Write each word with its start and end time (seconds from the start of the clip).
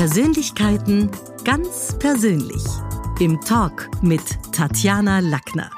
Persönlichkeiten 0.00 1.10
ganz 1.44 1.94
persönlich. 1.98 2.64
Im 3.18 3.38
Talk 3.42 3.90
mit 4.00 4.22
Tatjana 4.50 5.18
Lackner. 5.18 5.70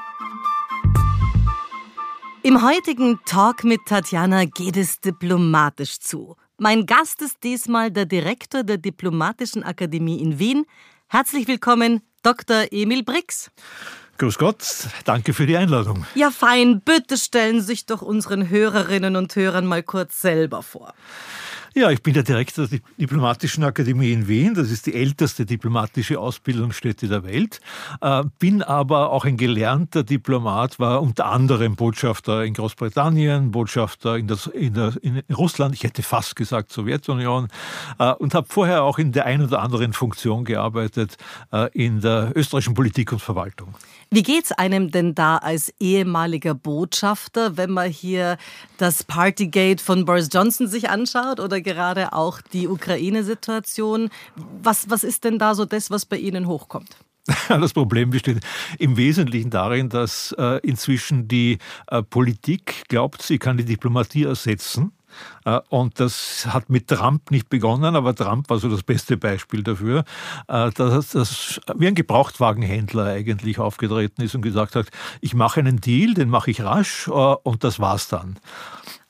Im 2.41 2.65
heutigen 2.65 3.19
Talk 3.25 3.65
mit 3.65 3.81
Tatjana 3.85 4.45
geht 4.45 4.77
es 4.77 5.01
diplomatisch 5.01 5.99
zu. 5.99 6.37
Mein 6.57 6.85
Gast 6.85 7.21
ist 7.21 7.43
diesmal 7.43 7.91
der 7.91 8.05
Direktor 8.05 8.63
der 8.63 8.77
Diplomatischen 8.77 9.61
Akademie 9.61 10.21
in 10.21 10.39
Wien. 10.39 10.65
Herzlich 11.09 11.49
willkommen, 11.49 11.99
Dr. 12.21 12.67
Emil 12.71 13.03
Brix. 13.03 13.51
Grüß 14.19 14.37
Gott, 14.37 14.87
danke 15.03 15.33
für 15.33 15.47
die 15.47 15.57
Einladung. 15.57 16.05
Ja, 16.15 16.31
fein. 16.31 16.79
Bitte 16.79 17.17
stellen 17.17 17.59
Sie 17.59 17.67
sich 17.67 17.87
doch 17.87 18.01
unseren 18.01 18.47
Hörerinnen 18.47 19.17
und 19.17 19.35
Hörern 19.35 19.65
mal 19.65 19.83
kurz 19.83 20.21
selber 20.21 20.63
vor. 20.63 20.93
Ja, 21.75 21.89
ich 21.89 22.03
bin 22.03 22.13
der 22.13 22.21
Direktor 22.21 22.67
der 22.67 22.81
Diplomatischen 22.99 23.63
Akademie 23.63 24.11
in 24.11 24.27
Wien. 24.27 24.53
Das 24.53 24.69
ist 24.69 24.85
die 24.85 24.93
älteste 24.93 25.43
diplomatische 25.43 26.19
Ausbildungsstätte 26.19 27.07
der 27.07 27.23
Welt. 27.23 27.61
Äh, 27.99 28.25
bin 28.37 28.61
aber 28.61 29.09
auch 29.09 29.25
ein 29.25 29.37
gelernter 29.37 30.03
Diplomat, 30.03 30.77
war 30.77 31.01
unter 31.01 31.25
anderem 31.25 31.75
Botschafter 31.75 32.45
in 32.45 32.53
Großbritannien, 32.53 33.49
Botschafter 33.49 34.17
in, 34.17 34.27
das, 34.27 34.45
in, 34.45 34.75
der, 34.75 34.93
in 35.01 35.23
Russland, 35.35 35.73
ich 35.73 35.83
hätte 35.83 36.03
fast 36.03 36.35
gesagt 36.35 36.71
Sowjetunion, 36.71 37.47
äh, 37.97 38.11
und 38.11 38.35
habe 38.35 38.45
vorher 38.51 38.83
auch 38.83 38.99
in 38.99 39.11
der 39.11 39.25
einen 39.25 39.45
oder 39.47 39.63
anderen 39.63 39.93
Funktion 39.93 40.45
gearbeitet 40.45 41.17
äh, 41.51 41.71
in 41.73 42.01
der 42.01 42.33
österreichischen 42.35 42.75
Politik 42.75 43.11
und 43.13 43.19
Verwaltung. 43.19 43.73
Wie 44.13 44.21
geht's 44.21 44.51
einem 44.51 44.91
denn 44.91 45.15
da 45.15 45.37
als 45.37 45.73
ehemaliger 45.79 46.53
Botschafter, 46.53 47.57
wenn 47.57 47.71
man 47.71 47.89
hier 47.89 48.37
das 48.77 49.03
Partygate 49.03 49.83
von 49.83 50.05
Boris 50.05 50.29
Johnson 50.31 50.67
sich 50.67 50.87
anschaut 50.87 51.39
oder 51.39 51.61
gerade 51.61 52.13
auch 52.13 52.39
die 52.39 52.67
Ukraine-Situation? 52.67 54.11
Was, 54.61 54.87
was 54.87 55.03
ist 55.03 55.23
denn 55.23 55.39
da 55.39 55.55
so 55.55 55.65
das, 55.65 55.89
was 55.89 56.05
bei 56.05 56.17
Ihnen 56.17 56.45
hochkommt? 56.45 56.95
Das 57.49 57.73
Problem 57.73 58.11
besteht 58.11 58.41
im 58.77 58.97
Wesentlichen 58.97 59.49
darin, 59.49 59.89
dass 59.89 60.31
äh, 60.37 60.59
inzwischen 60.59 61.27
die 61.27 61.57
äh, 61.87 62.03
Politik 62.03 62.83
glaubt, 62.89 63.23
sie 63.23 63.39
kann 63.39 63.57
die 63.57 63.65
Diplomatie 63.65 64.25
ersetzen 64.25 64.91
und 65.69 65.99
das 65.99 66.47
hat 66.47 66.69
mit 66.69 66.87
Trump 66.87 67.31
nicht 67.31 67.49
begonnen, 67.49 67.95
aber 67.95 68.15
Trump 68.15 68.49
war 68.49 68.59
so 68.59 68.69
das 68.69 68.83
beste 68.83 69.17
Beispiel 69.17 69.63
dafür, 69.63 70.03
äh, 70.47 70.71
dass 70.71 71.09
das 71.09 71.61
wie 71.75 71.87
ein 71.87 71.95
Gebrauchtwagenhändler 71.95 73.05
eigentlich 73.05 73.59
aufgetreten 73.59 74.21
ist 74.21 74.35
und 74.35 74.41
gesagt 74.41 74.75
hat, 74.75 74.87
ich 75.21 75.33
mache 75.33 75.59
einen 75.59 75.81
Deal, 75.81 76.13
den 76.13 76.29
mache 76.29 76.51
ich 76.51 76.61
rasch 76.61 77.07
äh, 77.07 77.11
und 77.11 77.63
das 77.63 77.79
war's 77.79 78.07
dann. 78.07 78.39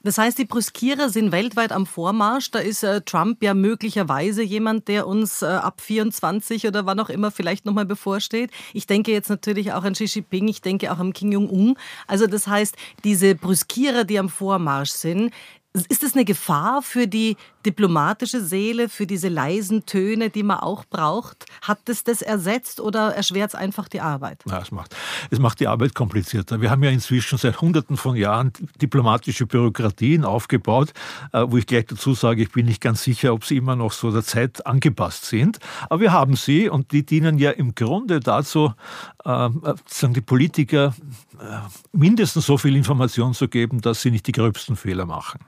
Das 0.06 0.18
heißt, 0.18 0.38
die 0.38 0.44
Brüskierer 0.44 1.10
sind 1.10 1.32
weltweit 1.32 1.72
am 1.72 1.86
Vormarsch. 1.86 2.52
Da 2.52 2.60
ist 2.60 2.84
äh, 2.84 3.00
Trump 3.02 3.42
ja 3.42 3.54
möglicherweise 3.54 4.44
jemand, 4.44 4.90
der 4.90 5.08
uns 5.08 5.42
äh, 5.42 5.46
ab 5.46 5.80
24 5.80 6.68
oder 6.68 6.86
wann 6.86 7.00
auch 7.00 7.08
immer 7.08 7.32
vielleicht 7.32 7.66
nochmal 7.66 7.86
bevorsteht. 7.86 8.52
Ich 8.74 8.86
denke 8.86 9.14
jetzt 9.14 9.30
natürlich 9.30 9.72
auch 9.72 9.86
an 9.86 9.94
Xi 9.94 10.04
Jinping, 10.04 10.50
ich 10.50 10.62
denke 10.62 10.92
auch 10.92 11.00
an 11.00 11.14
Kim 11.14 11.32
Jong-un. 11.32 11.78
Also 12.06 12.28
das 12.28 12.48
heißt, 12.48 12.76
diese 13.06 13.36
Brüskierer, 13.36 14.04
die 14.04 14.20
am 14.20 14.28
Vormarsch 14.28 14.92
sind, 14.92 15.32
ist 15.74 16.04
das 16.04 16.14
eine 16.14 16.24
Gefahr 16.24 16.84
für 16.84 17.08
die 17.08 17.36
diplomatische 17.66 18.42
Seele, 18.42 18.90
für 18.90 19.08
diese 19.08 19.28
leisen 19.28 19.86
Töne, 19.88 20.30
die 20.30 20.44
man 20.44 20.60
auch 20.60 20.86
braucht? 20.86 21.46
Hat 21.62 21.90
es 21.90 22.04
das 22.04 22.22
ersetzt 22.22 22.80
oder 22.80 23.16
erschwert 23.16 23.50
es 23.50 23.56
einfach 23.56 23.88
die 23.88 24.00
Arbeit? 24.00 24.44
Ja, 24.48 24.60
es 24.60 24.72
macht, 24.72 24.96
es 25.32 25.40
macht 25.40 25.60
die 25.60 25.68
Arbeit 25.68 25.96
komplizierter. 25.96 26.62
Wir 26.62 26.70
haben 26.70 26.84
ja 26.84 26.92
inzwischen 26.92 27.40
seit 27.40 27.60
Hunderten 27.62 27.98
von 27.98 28.16
Jahren 28.16 28.54
diplomatische 28.82 29.48
Bürokratien 29.48 30.26
aufgebaut, 30.26 30.94
äh, 31.32 31.44
wo 31.48 31.58
ich 31.58 31.66
gleich 31.66 31.88
dazu 31.88 32.14
sage, 32.14 32.44
ich 32.44 32.52
bin 32.52 32.68
nicht 32.68 32.82
ganz 32.82 33.04
sicher, 33.04 33.34
ob 33.34 33.44
sie 33.44 33.58
immer 33.58 33.76
noch 33.76 33.94
so 33.94 34.12
der 34.12 34.24
Zeit 34.24 34.68
angepasst 34.68 35.26
sind. 35.26 35.58
Aber 35.90 36.02
wir 36.02 36.12
haben 36.12 36.36
sie 36.36 36.70
und 36.70 36.92
die 36.92 37.04
dienen 37.04 37.40
ja 37.40 37.50
im 37.50 37.74
Grunde 37.74 38.20
dazu, 38.20 38.74
ähm, 39.26 39.64
äh, 39.66 39.74
sagen 39.88 40.14
die 40.14 40.22
Politiker 40.22 40.94
äh, 41.40 41.44
mindestens 41.94 42.46
so 42.46 42.58
viel 42.60 42.76
Information 42.76 43.34
zu 43.34 43.48
geben, 43.48 43.82
dass 43.82 44.02
sie 44.04 44.12
nicht 44.12 44.28
die 44.28 44.34
gröbsten 44.34 44.76
Fehler 44.76 45.06
machen. 45.06 45.40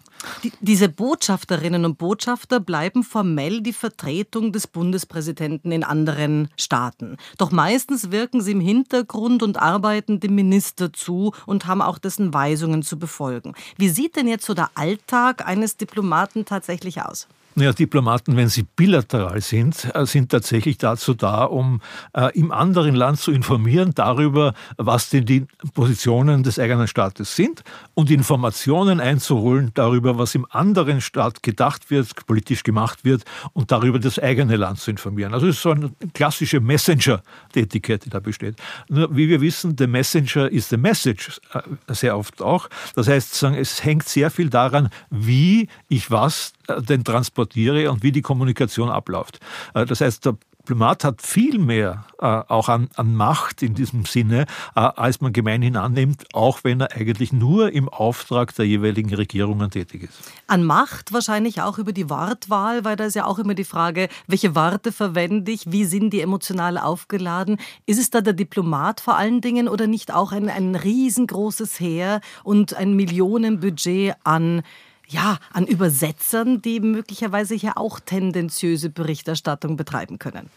Die, 0.43 0.51
diese 0.59 0.89
Botschafterinnen 0.89 1.85
und 1.85 1.97
Botschafter 1.97 2.59
bleiben 2.59 3.03
formell 3.03 3.61
die 3.61 3.73
Vertretung 3.73 4.51
des 4.51 4.67
Bundespräsidenten 4.67 5.71
in 5.71 5.83
anderen 5.83 6.49
Staaten. 6.57 7.17
Doch 7.37 7.51
meistens 7.51 8.11
wirken 8.11 8.41
sie 8.41 8.51
im 8.51 8.61
Hintergrund 8.61 9.43
und 9.43 9.57
arbeiten 9.57 10.19
dem 10.19 10.35
Minister 10.35 10.93
zu 10.93 11.33
und 11.45 11.67
haben 11.67 11.81
auch 11.81 11.97
dessen 11.97 12.33
Weisungen 12.33 12.83
zu 12.83 12.97
befolgen. 12.97 13.53
Wie 13.77 13.89
sieht 13.89 14.15
denn 14.15 14.27
jetzt 14.27 14.45
so 14.45 14.53
der 14.53 14.69
Alltag 14.75 15.47
eines 15.47 15.77
Diplomaten 15.77 16.45
tatsächlich 16.45 17.01
aus? 17.01 17.27
Naja, 17.57 17.71
Diplomaten, 17.71 18.35
wenn 18.35 18.49
sie 18.49 18.63
bilateral 18.63 19.39
sind, 19.39 19.89
äh, 19.95 20.05
sind 20.05 20.29
tatsächlich 20.29 20.77
dazu 20.77 21.13
da, 21.13 21.45
um 21.45 21.79
äh, 22.13 22.37
im 22.37 22.51
anderen 22.51 22.95
Land 22.95 23.21
zu 23.21 23.31
informieren 23.31 23.93
darüber, 23.95 24.53
was 24.75 25.09
denn 25.09 25.25
die 25.25 25.45
Positionen 25.73 26.43
des 26.43 26.59
eigenen 26.59 26.89
Staates 26.89 27.33
sind 27.37 27.63
und 27.93 28.11
Informationen 28.11 28.99
einzuholen 28.99 29.71
darüber, 29.73 30.17
was 30.17 30.35
im 30.35 30.45
anderen 30.49 30.99
Staat 30.99 31.43
gedacht 31.43 31.89
wird, 31.89 32.25
politisch 32.25 32.63
gemacht 32.63 33.05
wird 33.05 33.23
und 33.53 33.71
darüber 33.71 33.99
das 33.99 34.19
eigene 34.19 34.57
Land 34.57 34.79
zu 34.79 34.91
informieren. 34.91 35.33
Also 35.33 35.47
es 35.47 35.55
ist 35.55 35.61
so 35.61 35.71
eine 35.71 35.91
klassische 36.13 36.59
Messenger-Tätigkeit, 36.59 38.03
die 38.03 38.09
da 38.09 38.19
besteht. 38.19 38.57
Nur 38.89 39.15
wie 39.15 39.29
wir 39.29 39.39
wissen, 39.39 39.77
the 39.77 39.87
Messenger 39.87 40.51
is 40.51 40.67
the 40.67 40.77
message, 40.77 41.39
äh, 41.53 41.61
sehr 41.93 42.17
oft 42.17 42.41
auch. 42.41 42.67
Das 42.95 43.07
heißt, 43.07 43.43
es 43.43 43.85
hängt 43.85 44.09
sehr 44.09 44.29
viel 44.29 44.49
daran, 44.49 44.89
wie 45.09 45.69
ich 45.87 46.11
was 46.11 46.51
äh, 46.67 46.81
denn 46.81 47.05
transportiere 47.05 47.44
und 47.53 48.03
wie 48.03 48.11
die 48.11 48.21
Kommunikation 48.21 48.89
abläuft. 48.89 49.39
Äh, 49.73 49.85
das 49.85 50.01
heißt, 50.01 50.25
der 50.25 50.37
Diplomat 50.65 51.03
hat 51.03 51.21
viel 51.21 51.59
mehr 51.59 52.05
äh, 52.19 52.25
auch 52.25 52.69
an, 52.69 52.89
an, 52.95 53.13
Macht 53.13 53.61
in 53.61 53.75
diesem 53.75 54.05
Sinne, 54.05 54.47
äh, 54.75 54.79
als 54.79 55.21
man 55.21 55.31
gemeinhin 55.31 55.77
annimmt, 55.77 56.25
auch 56.33 56.63
wenn 56.63 56.81
er 56.81 56.95
eigentlich 56.95 57.31
nur 57.31 57.71
im 57.71 57.87
Auftrag 57.87 58.55
der 58.55 58.65
jeweiligen 58.65 59.13
Regierungen 59.13 59.69
tätig 59.69 60.03
ist. 60.03 60.13
An 60.47 60.63
Macht 60.63 61.13
wahrscheinlich 61.13 61.61
auch 61.61 61.77
über 61.77 61.93
die 61.93 62.09
Wortwahl, 62.09 62.83
weil 62.83 62.95
da 62.95 63.03
ist 63.05 63.13
ja 63.13 63.25
auch 63.25 63.37
immer 63.37 63.53
die 63.53 63.63
Frage, 63.63 64.09
welche 64.25 64.55
Worte 64.55 64.91
verwende 64.91 65.51
ich, 65.51 65.71
wie 65.71 65.85
sind 65.85 66.11
die 66.13 66.21
emotional 66.21 66.79
aufgeladen? 66.79 67.57
Ist 67.85 67.99
es 67.99 68.09
da 68.09 68.21
der 68.21 68.33
Diplomat 68.33 69.01
vor 69.01 69.17
allen 69.17 69.41
Dingen 69.41 69.67
oder 69.67 69.85
nicht 69.85 70.11
auch 70.11 70.31
ein, 70.31 70.49
ein 70.49 70.73
riesengroßes 70.73 71.79
Heer 71.79 72.21
und 72.43 72.73
ein 72.73 72.95
Millionenbudget 72.95 74.15
an 74.23 74.63
ja, 75.07 75.37
an 75.53 75.67
Übersetzern, 75.67 76.61
die 76.61 76.79
möglicherweise 76.79 77.55
hier 77.55 77.77
auch 77.77 77.99
tendenziöse 77.99 78.89
Berichterstattung 78.89 79.77
betreiben 79.77 80.19
können. 80.19 80.49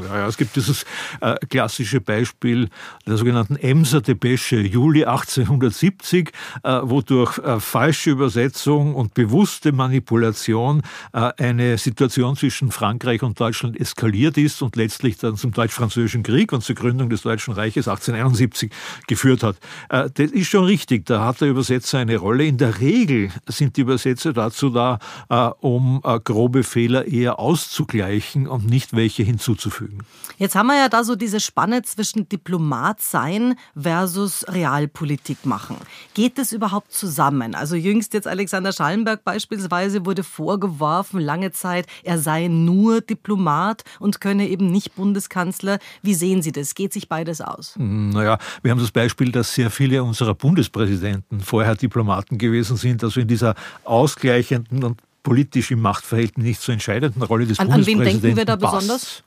Ja, 0.00 0.18
ja 0.18 0.26
es 0.26 0.36
gibt 0.36 0.56
dieses 0.56 0.84
äh, 1.20 1.36
klassische 1.48 2.00
Beispiel 2.00 2.68
der 3.06 3.16
sogenannten 3.16 3.56
Emser 3.56 4.00
Depesche 4.00 4.60
Juli 4.60 5.04
1870, 5.04 6.32
äh, 6.62 6.80
wo 6.82 7.00
durch 7.00 7.38
äh, 7.38 7.60
falsche 7.60 8.10
Übersetzung 8.10 8.94
und 8.94 9.14
bewusste 9.14 9.72
Manipulation 9.72 10.82
äh, 11.12 11.32
eine 11.38 11.78
Situation 11.78 12.36
zwischen 12.36 12.70
Frankreich 12.70 13.22
und 13.22 13.40
Deutschland 13.40 13.80
eskaliert 13.80 14.36
ist 14.36 14.62
und 14.62 14.76
letztlich 14.76 15.16
dann 15.16 15.36
zum 15.36 15.52
Deutsch-Französischen 15.52 16.22
Krieg 16.22 16.52
und 16.52 16.62
zur 16.62 16.74
Gründung 16.74 17.08
des 17.08 17.22
Deutschen 17.22 17.54
Reiches 17.54 17.88
1871 17.88 18.70
geführt 19.06 19.42
hat. 19.42 19.56
Äh, 19.88 20.10
das 20.12 20.30
ist 20.30 20.48
schon 20.48 20.64
richtig, 20.64 21.06
da 21.06 21.24
hat 21.24 21.40
der 21.40 21.48
Übersetzer 21.48 21.98
eine 21.98 22.16
Rolle. 22.16 22.44
In 22.44 22.58
der 22.58 22.80
Regel 22.80 23.30
sind 23.46 23.76
die 23.76 23.80
Übersetzer 23.80 23.93
Übersetzer 23.94 24.32
dazu 24.32 24.70
da, 24.70 24.98
äh, 25.28 25.50
um 25.60 26.00
äh, 26.02 26.18
grobe 26.18 26.64
Fehler 26.64 27.06
eher 27.06 27.38
auszugleichen 27.38 28.48
und 28.48 28.68
nicht 28.68 28.96
welche 28.96 29.22
hinzuzufügen. 29.22 30.02
Jetzt 30.36 30.56
haben 30.56 30.66
wir 30.66 30.76
ja 30.76 30.88
da 30.88 31.04
so 31.04 31.14
diese 31.14 31.38
Spanne 31.38 31.82
zwischen 31.82 32.28
Diplomat 32.28 33.00
sein 33.00 33.54
versus 33.80 34.44
Realpolitik 34.48 35.46
machen. 35.46 35.76
Geht 36.14 36.38
das 36.38 36.50
überhaupt 36.52 36.92
zusammen? 36.92 37.54
Also 37.54 37.76
jüngst 37.76 38.14
jetzt 38.14 38.26
Alexander 38.26 38.72
Schallenberg 38.72 39.22
beispielsweise 39.22 40.04
wurde 40.04 40.24
vorgeworfen, 40.24 41.20
lange 41.20 41.52
Zeit, 41.52 41.86
er 42.02 42.18
sei 42.18 42.48
nur 42.48 43.00
Diplomat 43.00 43.84
und 44.00 44.20
könne 44.20 44.48
eben 44.48 44.72
nicht 44.72 44.96
Bundeskanzler. 44.96 45.78
Wie 46.02 46.14
sehen 46.14 46.42
Sie 46.42 46.50
das? 46.50 46.74
Geht 46.74 46.92
sich 46.92 47.08
beides 47.08 47.40
aus? 47.40 47.76
Hm, 47.76 48.10
naja, 48.10 48.38
wir 48.62 48.72
haben 48.72 48.80
das 48.80 48.90
Beispiel, 48.90 49.30
dass 49.30 49.54
sehr 49.54 49.70
viele 49.70 50.02
unserer 50.02 50.34
Bundespräsidenten 50.34 51.40
vorher 51.40 51.76
Diplomaten 51.76 52.38
gewesen 52.38 52.76
sind. 52.76 53.04
Also 53.04 53.20
in 53.20 53.28
dieser 53.28 53.54
ausgleichenden 53.86 54.84
und 54.84 55.00
politisch 55.22 55.70
im 55.70 55.80
Machtverhältnis 55.80 56.44
nicht 56.44 56.60
so 56.60 56.70
entscheidenden 56.70 57.22
Rolle 57.22 57.46
des 57.46 57.58
an, 57.58 57.68
Bundespräsidenten. 57.68 58.08
An 58.08 58.22
wen 58.22 58.22
denken 58.22 58.36
wir 58.36 58.44
da 58.44 58.56
besonders? 58.56 59.22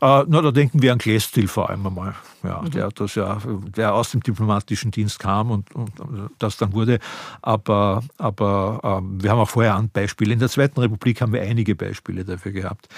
Äh, 0.00 0.24
na, 0.28 0.40
da 0.40 0.50
denken 0.50 0.80
wir 0.80 0.92
an 0.92 0.98
Klestil 0.98 1.46
vor 1.46 1.68
allem 1.68 1.86
einmal, 1.86 2.14
ja, 2.42 2.62
mhm. 2.62 2.70
der 2.70 2.88
das 2.88 3.14
ja, 3.14 3.38
der 3.76 3.94
aus 3.94 4.10
dem 4.10 4.22
diplomatischen 4.22 4.90
Dienst 4.90 5.18
kam 5.18 5.50
und, 5.50 5.74
und 5.74 5.90
das 6.38 6.56
dann 6.56 6.72
wurde. 6.72 6.98
Aber, 7.42 8.02
aber 8.16 8.80
ähm, 8.82 9.22
wir 9.22 9.30
haben 9.30 9.38
auch 9.38 9.48
vorher 9.50 9.82
Beispiele. 9.92 10.32
In 10.32 10.38
der 10.38 10.48
Zweiten 10.48 10.80
Republik 10.80 11.20
haben 11.20 11.32
wir 11.32 11.42
einige 11.42 11.74
Beispiele 11.74 12.24
dafür 12.24 12.52
gehabt. 12.52 12.88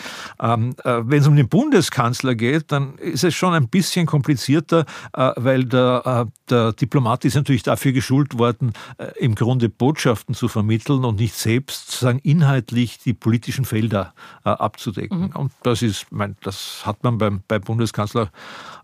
Ähm, 0.41 0.75
äh, 0.85 1.01
Wenn 1.05 1.21
es 1.21 1.27
um 1.27 1.35
den 1.35 1.49
Bundeskanzler 1.49 2.35
geht, 2.35 2.71
dann 2.71 2.95
ist 2.99 3.25
es 3.25 3.35
schon 3.35 3.53
ein 3.55 3.69
bisschen 3.69 4.07
komplizierter, 4.07 4.85
äh, 5.13 5.33
weil 5.37 5.65
der, 5.65 6.27
äh, 6.29 6.51
der 6.51 6.73
Diplomat 6.73 7.25
ist 7.25 7.35
natürlich 7.35 7.65
dafür 7.65 7.93
geschult 7.93 8.39
worden, 8.39 8.73
äh, 8.99 9.07
im 9.19 9.35
Grunde 9.35 9.69
Botschaften 9.69 10.35
zu 10.35 10.47
vermitteln 10.47 11.05
und 11.05 11.19
nicht 11.19 11.35
selbst 11.35 11.91
sozusagen 11.91 12.21
inhaltlich 12.21 12.99
die 12.99 13.15
politischen 13.15 13.65
Felder 13.65 14.15
äh, 14.45 14.51
abzudecken. 14.51 15.31
Mhm. 15.31 15.37
Und 15.37 15.53
das 15.63 15.83
ist, 15.83 16.07
mein, 16.11 16.32
das 16.43 16.83
hat 16.85 17.05
man 17.05 17.19
beim, 17.19 17.43
beim 17.47 17.61
Bundeskanzler 17.61 18.31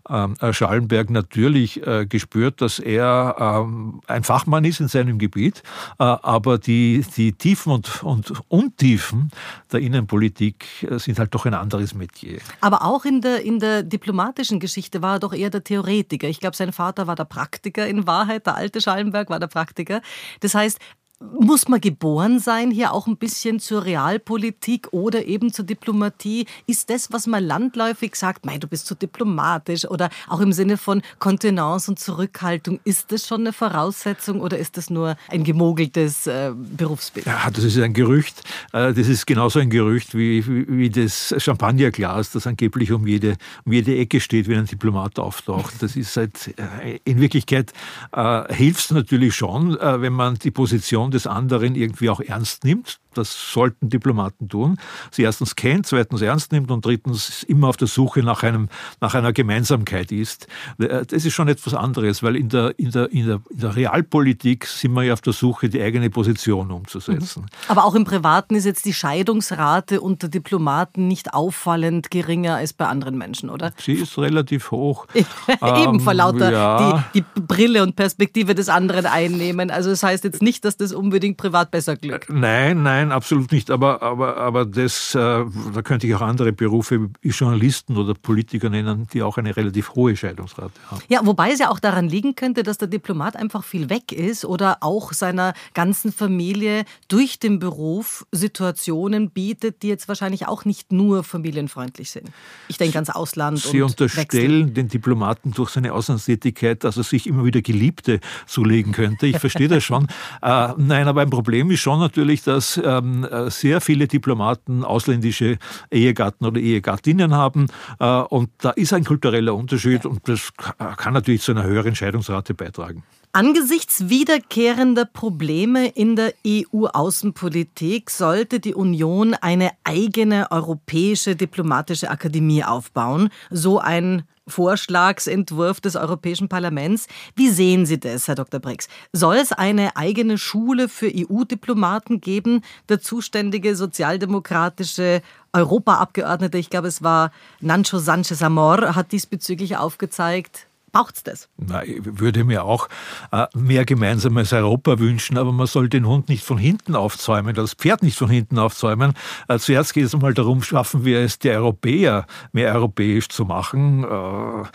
ähm, 0.09 0.35
äh, 0.39 0.53
Schallenberg 0.53 1.09
natürlich 1.09 1.85
äh, 1.85 2.05
gespürt, 2.05 2.61
dass 2.61 2.79
er 2.79 3.35
ähm, 3.39 4.01
ein 4.07 4.23
Fachmann 4.23 4.65
ist 4.65 4.79
in 4.79 4.87
seinem 4.87 5.19
Gebiet, 5.19 5.61
äh, 5.99 6.03
aber 6.03 6.57
die, 6.57 7.05
die 7.15 7.33
Tiefen 7.33 7.71
und, 7.71 8.03
und 8.03 8.33
Untiefen 8.47 9.31
der 9.71 9.81
Innenpolitik 9.81 10.65
sind 10.97 11.19
halt 11.19 11.35
doch 11.35 11.45
ein 11.45 11.53
anderes 11.53 11.93
Metier. 11.93 12.39
Aber 12.61 12.83
auch 12.83 13.05
in 13.05 13.21
der, 13.21 13.43
in 13.43 13.59
der 13.59 13.83
diplomatischen 13.83 14.59
Geschichte 14.59 15.01
war 15.01 15.15
er 15.15 15.19
doch 15.19 15.33
eher 15.33 15.49
der 15.49 15.63
Theoretiker. 15.63 16.27
Ich 16.27 16.39
glaube, 16.39 16.55
sein 16.55 16.73
Vater 16.73 17.07
war 17.07 17.15
der 17.15 17.25
Praktiker 17.25 17.85
in 17.87 18.07
Wahrheit, 18.07 18.47
der 18.47 18.55
alte 18.55 18.81
Schallenberg 18.81 19.29
war 19.29 19.39
der 19.39 19.47
Praktiker. 19.47 20.01
Das 20.39 20.55
heißt, 20.55 20.79
muss 21.19 21.67
man 21.67 21.81
geboren 21.81 22.39
sein, 22.39 22.71
hier 22.71 22.93
auch 22.93 23.05
ein 23.05 23.17
bisschen 23.17 23.59
zur 23.59 23.83
Realpolitik 23.83 24.87
oder 24.91 25.25
eben 25.25 25.51
zur 25.51 25.65
Diplomatie? 25.65 26.45
Ist 26.65 26.89
das, 26.89 27.11
was 27.11 27.27
man 27.27 27.43
landläufig 27.43 28.15
sagt, 28.15 28.45
mei, 28.45 28.57
du 28.57 28.67
bist 28.67 28.87
zu 28.87 28.95
diplomatisch 28.95 29.85
oder 29.85 30.09
auch 30.29 30.39
im 30.39 30.53
Sinne 30.53 30.77
von 30.77 31.01
Kontenance 31.19 31.91
und 31.91 31.99
Zurückhaltung, 31.99 32.79
ist 32.85 33.11
das 33.11 33.27
schon 33.27 33.41
eine 33.41 33.53
Voraussetzung 33.53 34.39
oder 34.39 34.57
ist 34.57 34.77
das 34.77 34.89
nur 34.89 35.17
ein 35.27 35.43
gemogeltes 35.43 36.27
äh, 36.27 36.53
Berufsbild? 36.55 37.25
Ja, 37.25 37.49
das 37.51 37.65
ist 37.65 37.77
ein 37.77 37.93
Gerücht. 37.93 38.41
Äh, 38.71 38.93
das 38.93 39.07
ist 39.09 39.27
genauso 39.27 39.59
ein 39.59 39.69
Gerücht 39.69 40.15
wie, 40.15 40.45
wie, 40.47 40.89
das 40.89 41.35
Champagnerglas, 41.37 42.31
das 42.31 42.47
angeblich 42.47 42.91
um 42.93 43.05
jede, 43.05 43.35
um 43.65 43.73
jede 43.73 43.97
Ecke 43.97 44.21
steht, 44.21 44.47
wenn 44.47 44.59
ein 44.59 44.65
Diplomat 44.65 45.19
auftaucht. 45.19 45.75
Das 45.81 45.97
ist 45.97 46.15
halt, 46.15 46.55
in 47.03 47.19
Wirklichkeit 47.19 47.73
äh, 48.13 48.53
hilft 48.53 48.85
es 48.85 48.91
natürlich 48.91 49.35
schon, 49.35 49.77
äh, 49.77 50.01
wenn 50.01 50.13
man 50.13 50.35
die 50.35 50.51
Position 50.51 51.08
des 51.11 51.27
anderen 51.27 51.75
irgendwie 51.75 52.09
auch 52.09 52.19
ernst 52.19 52.63
nimmt. 52.63 52.99
Das 53.15 53.51
sollten 53.53 53.89
Diplomaten 53.89 54.49
tun. 54.49 54.77
Sie 55.09 55.23
erstens 55.23 55.55
kennt, 55.55 55.87
zweitens 55.87 56.21
ernst 56.21 56.51
nimmt 56.51 56.69
und 56.69 56.85
drittens 56.85 57.43
immer 57.43 57.67
auf 57.67 57.77
der 57.77 57.87
Suche 57.87 58.21
nach, 58.21 58.43
einem, 58.43 58.69
nach 59.01 59.15
einer 59.15 59.33
Gemeinsamkeit 59.33 60.11
ist. 60.11 60.47
Das 60.77 61.25
ist 61.25 61.33
schon 61.33 61.47
etwas 61.47 61.73
anderes, 61.73 62.21
weil 62.21 62.35
in 62.35 62.49
der, 62.49 62.77
in, 62.77 62.91
der, 62.91 63.11
in, 63.11 63.25
der, 63.25 63.41
in 63.49 63.59
der 63.59 63.75
Realpolitik 63.75 64.67
sind 64.67 64.93
wir 64.93 65.03
ja 65.03 65.13
auf 65.13 65.21
der 65.21 65.33
Suche, 65.33 65.69
die 65.69 65.81
eigene 65.81 66.11
Position 66.11 66.71
umzusetzen. 66.71 67.43
Mhm. 67.43 67.47
Aber 67.67 67.85
auch 67.85 67.95
im 67.95 68.05
Privaten 68.05 68.53
ist 68.53 68.65
jetzt 68.65 68.85
die 68.85 68.93
Scheidungsrate 68.93 70.01
unter 70.01 70.27
Diplomaten 70.27 71.07
nicht 71.07 71.33
auffallend 71.33 72.11
geringer 72.11 72.55
als 72.55 72.73
bei 72.73 72.85
anderen 72.85 73.17
Menschen, 73.17 73.49
oder? 73.49 73.73
Sie 73.77 73.93
ist 73.93 74.17
relativ 74.19 74.69
hoch. 74.69 75.07
Eben 75.61 75.99
vor 75.99 76.13
lauter 76.13 76.47
ähm, 76.47 76.53
ja. 76.53 77.03
die, 77.13 77.21
die 77.21 77.41
Brille 77.41 77.81
und 77.81 77.95
Perspektive 77.95 78.53
des 78.53 78.69
anderen 78.69 79.07
einnehmen. 79.07 79.71
Also 79.71 79.89
das 79.89 80.03
heißt 80.03 80.23
jetzt 80.23 80.43
nicht, 80.43 80.63
dass 80.63 80.77
das 80.77 80.91
unbedingt 80.99 81.37
privat 81.37 81.71
besser 81.71 81.95
glückt. 81.95 82.29
Nein, 82.29 82.83
nein 82.83 82.99
Nein, 82.99 83.11
absolut 83.13 83.51
nicht. 83.51 83.71
Aber, 83.71 84.01
aber, 84.01 84.37
aber 84.37 84.65
das, 84.65 85.15
äh, 85.15 85.17
da 85.17 85.81
könnte 85.83 86.05
ich 86.05 86.13
auch 86.15 86.21
andere 86.21 86.51
Berufe 86.51 87.09
wie 87.21 87.29
Journalisten 87.29 87.95
oder 87.95 88.13
Politiker 88.13 88.69
nennen, 88.69 89.07
die 89.13 89.23
auch 89.23 89.37
eine 89.37 89.55
relativ 89.55 89.95
hohe 89.95 90.17
Scheidungsrate 90.17 90.73
haben. 90.91 91.01
Ja, 91.07 91.21
wobei 91.23 91.51
es 91.51 91.59
ja 91.59 91.69
auch 91.69 91.79
daran 91.79 92.09
liegen 92.09 92.35
könnte, 92.35 92.63
dass 92.63 92.77
der 92.77 92.89
Diplomat 92.89 93.37
einfach 93.37 93.63
viel 93.63 93.89
weg 93.89 94.11
ist 94.11 94.43
oder 94.43 94.79
auch 94.81 95.13
seiner 95.13 95.53
ganzen 95.73 96.11
Familie 96.11 96.83
durch 97.07 97.39
den 97.39 97.59
Beruf 97.59 98.25
Situationen 98.31 99.29
bietet, 99.29 99.81
die 99.81 99.87
jetzt 99.87 100.07
wahrscheinlich 100.09 100.47
auch 100.47 100.65
nicht 100.65 100.91
nur 100.91 101.23
familienfreundlich 101.23 102.11
sind. 102.11 102.29
Ich 102.67 102.77
denke 102.77 102.95
ans 102.95 103.09
Ausland. 103.09 103.59
Sie 103.59 103.81
und 103.81 103.91
unterstellen 103.91 104.67
Wechsel. 104.67 104.73
den 104.73 104.89
Diplomaten 104.89 105.51
durch 105.51 105.69
seine 105.69 105.93
Auslandstätigkeit, 105.93 106.83
dass 106.83 106.97
er 106.97 107.03
sich 107.03 107.27
immer 107.27 107.45
wieder 107.45 107.61
Geliebte 107.61 108.19
zulegen 108.45 108.91
könnte. 108.91 109.25
Ich 109.25 109.39
verstehe 109.39 109.67
das 109.67 109.83
schon. 109.83 110.07
Äh, 110.41 110.73
nein, 110.89 111.07
aber 111.07 111.21
ein 111.21 111.29
Problem 111.29 111.71
ist 111.71 111.79
schon 111.79 111.99
natürlich, 111.99 112.43
dass 112.43 112.77
äh, 112.77 112.99
ähm, 112.99 113.23
äh, 113.23 113.49
sehr 113.49 113.81
viele 113.81 114.07
Diplomaten 114.07 114.83
ausländische 114.83 115.57
Ehegatten 115.91 116.45
oder 116.45 116.59
Ehegattinnen 116.59 117.33
haben. 117.33 117.67
Äh, 117.99 118.05
und 118.05 118.49
da 118.59 118.71
ist 118.71 118.93
ein 118.93 119.05
kultureller 119.05 119.55
Unterschied 119.55 120.05
und 120.05 120.27
das 120.27 120.49
kann 120.97 121.13
natürlich 121.13 121.41
zu 121.41 121.51
einer 121.51 121.63
höheren 121.63 121.95
Scheidungsrate 121.95 122.53
beitragen. 122.53 123.03
Angesichts 123.31 124.09
wiederkehrender 124.09 125.05
Probleme 125.05 125.87
in 125.87 126.15
der 126.15 126.33
EU-Außenpolitik 126.45 128.09
sollte 128.09 128.59
die 128.59 128.73
Union 128.73 129.35
eine 129.35 129.69
eigene 129.83 130.51
europäische 130.51 131.35
diplomatische 131.35 132.09
Akademie 132.09 132.63
aufbauen, 132.63 133.29
so 133.51 133.77
ein 133.77 134.23
Vorschlagsentwurf 134.49 135.81
des 135.81 135.95
Europäischen 135.95 136.49
Parlaments. 136.49 137.07
Wie 137.35 137.49
sehen 137.49 137.85
Sie 137.85 137.99
das, 137.99 138.27
Herr 138.27 138.35
Dr. 138.35 138.59
Brix? 138.59 138.87
Soll 139.13 139.37
es 139.37 139.51
eine 139.51 139.95
eigene 139.95 140.37
Schule 140.37 140.89
für 140.89 141.11
EU-Diplomaten 141.13 142.21
geben? 142.21 142.61
Der 142.87 142.99
zuständige 142.99 143.75
sozialdemokratische 143.75 145.21
Europaabgeordnete, 145.53 146.57
ich 146.57 146.69
glaube, 146.69 146.87
es 146.87 147.01
war 147.01 147.31
Nancho 147.59 147.97
Sanchez 147.99 148.41
Amor, 148.41 148.95
hat 148.95 149.11
diesbezüglich 149.11 149.77
aufgezeigt, 149.77 150.68
Braucht 150.91 151.17
es 151.17 151.23
das? 151.23 151.49
Na, 151.57 151.83
ich 151.83 151.99
würde 152.03 152.43
mir 152.43 152.63
auch 152.63 152.89
äh, 153.31 153.45
mehr 153.53 153.85
gemeinsames 153.85 154.53
Europa 154.53 154.99
wünschen, 154.99 155.37
aber 155.37 155.51
man 155.51 155.67
soll 155.67 155.89
den 155.89 156.07
Hund 156.07 156.29
nicht 156.29 156.43
von 156.43 156.57
hinten 156.57 156.95
aufzäumen, 156.95 157.53
das 157.53 157.73
Pferd 157.73 158.01
nicht 158.01 158.17
von 158.17 158.29
hinten 158.29 158.57
aufzäumen. 158.57 159.13
Äh, 159.47 159.59
zuerst 159.59 159.93
geht 159.93 160.05
es 160.05 160.13
einmal 160.13 160.33
darum, 160.33 160.63
schaffen 160.63 161.05
wir 161.05 161.19
es, 161.19 161.37
die 161.39 161.49
Europäer 161.49 162.25
mehr 162.53 162.73
europäisch 162.73 163.29
zu 163.29 163.45
machen. 163.45 164.03
Äh, 164.03 164.65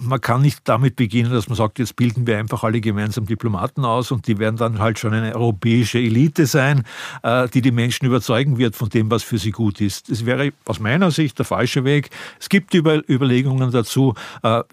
man 0.00 0.20
kann 0.20 0.42
nicht 0.42 0.60
damit 0.64 0.96
beginnen, 0.96 1.32
dass 1.32 1.48
man 1.48 1.56
sagt, 1.56 1.78
jetzt 1.78 1.96
bilden 1.96 2.26
wir 2.26 2.38
einfach 2.38 2.64
alle 2.64 2.80
gemeinsam 2.80 3.26
Diplomaten 3.26 3.84
aus 3.84 4.10
und 4.10 4.26
die 4.26 4.38
werden 4.38 4.56
dann 4.56 4.78
halt 4.78 4.98
schon 4.98 5.12
eine 5.12 5.34
europäische 5.34 5.98
Elite 5.98 6.46
sein, 6.46 6.84
die 7.54 7.60
die 7.60 7.70
Menschen 7.70 8.06
überzeugen 8.06 8.58
wird 8.58 8.76
von 8.76 8.88
dem, 8.88 9.10
was 9.10 9.22
für 9.22 9.38
sie 9.38 9.50
gut 9.50 9.80
ist. 9.80 10.10
Das 10.10 10.26
wäre 10.26 10.52
aus 10.64 10.80
meiner 10.80 11.10
Sicht 11.10 11.38
der 11.38 11.44
falsche 11.44 11.84
Weg. 11.84 12.10
Es 12.40 12.48
gibt 12.48 12.74
Überlegungen 12.74 13.70
dazu. 13.70 14.14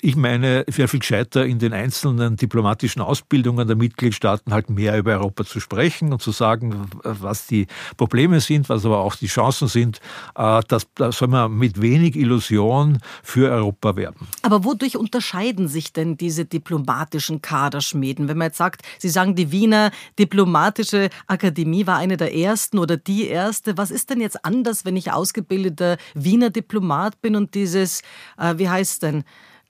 Ich 0.02 0.16
meine, 0.16 0.61
wäre 0.68 0.88
viel 0.88 1.00
gescheiter, 1.00 1.46
in 1.46 1.60
den 1.60 1.74
einzelnen 1.74 2.36
diplomatischen 2.36 3.02
Ausbildungen 3.02 3.68
der 3.68 3.76
Mitgliedstaaten 3.76 4.54
halt 4.54 4.70
mehr 4.70 4.98
über 4.98 5.12
Europa 5.12 5.46
zu 5.46 5.60
sprechen 5.60 6.14
und 6.14 6.22
zu 6.22 6.32
sagen, 6.32 6.88
was 7.04 7.48
die 7.48 7.68
Probleme 7.98 8.40
sind, 8.40 8.70
was 8.70 8.86
aber 8.86 9.00
auch 9.00 9.16
die 9.16 9.28
Chancen 9.28 9.68
sind. 9.68 10.00
Äh, 10.36 10.62
das, 10.68 10.88
da 10.96 11.12
soll 11.12 11.28
man 11.28 11.54
mit 11.54 11.82
wenig 11.82 12.16
Illusion 12.16 13.00
für 13.24 13.52
Europa 13.52 13.96
werben. 13.96 14.28
Aber 14.42 14.64
wodurch 14.64 14.98
unterscheiden 14.98 15.68
sich 15.68 15.94
denn 15.94 16.18
diese 16.18 16.46
diplomatischen 16.46 17.42
Kaderschmieden? 17.42 18.28
Wenn 18.28 18.38
man 18.38 18.48
jetzt 18.48 18.58
sagt, 18.58 18.82
Sie 19.00 19.10
sagen, 19.10 19.36
die 19.36 19.52
Wiener 19.52 19.92
Diplomatische 20.20 21.10
Akademie 21.28 21.88
war 21.88 21.98
eine 21.98 22.18
der 22.18 22.36
ersten 22.36 22.80
oder 22.80 22.98
die 22.98 23.28
erste. 23.28 23.78
Was 23.78 23.92
ist 23.92 24.10
denn 24.10 24.22
jetzt 24.22 24.46
anders, 24.46 24.86
wenn 24.86 24.96
ich 24.96 25.12
ausgebildeter 25.12 25.98
Wiener 26.14 26.50
Diplomat 26.50 27.22
bin 27.22 27.36
und 27.36 27.56
dieses, 27.56 28.02
äh, 28.38 28.58
wie 28.58 28.70
heißt 28.70 29.04
denn, 29.04 29.24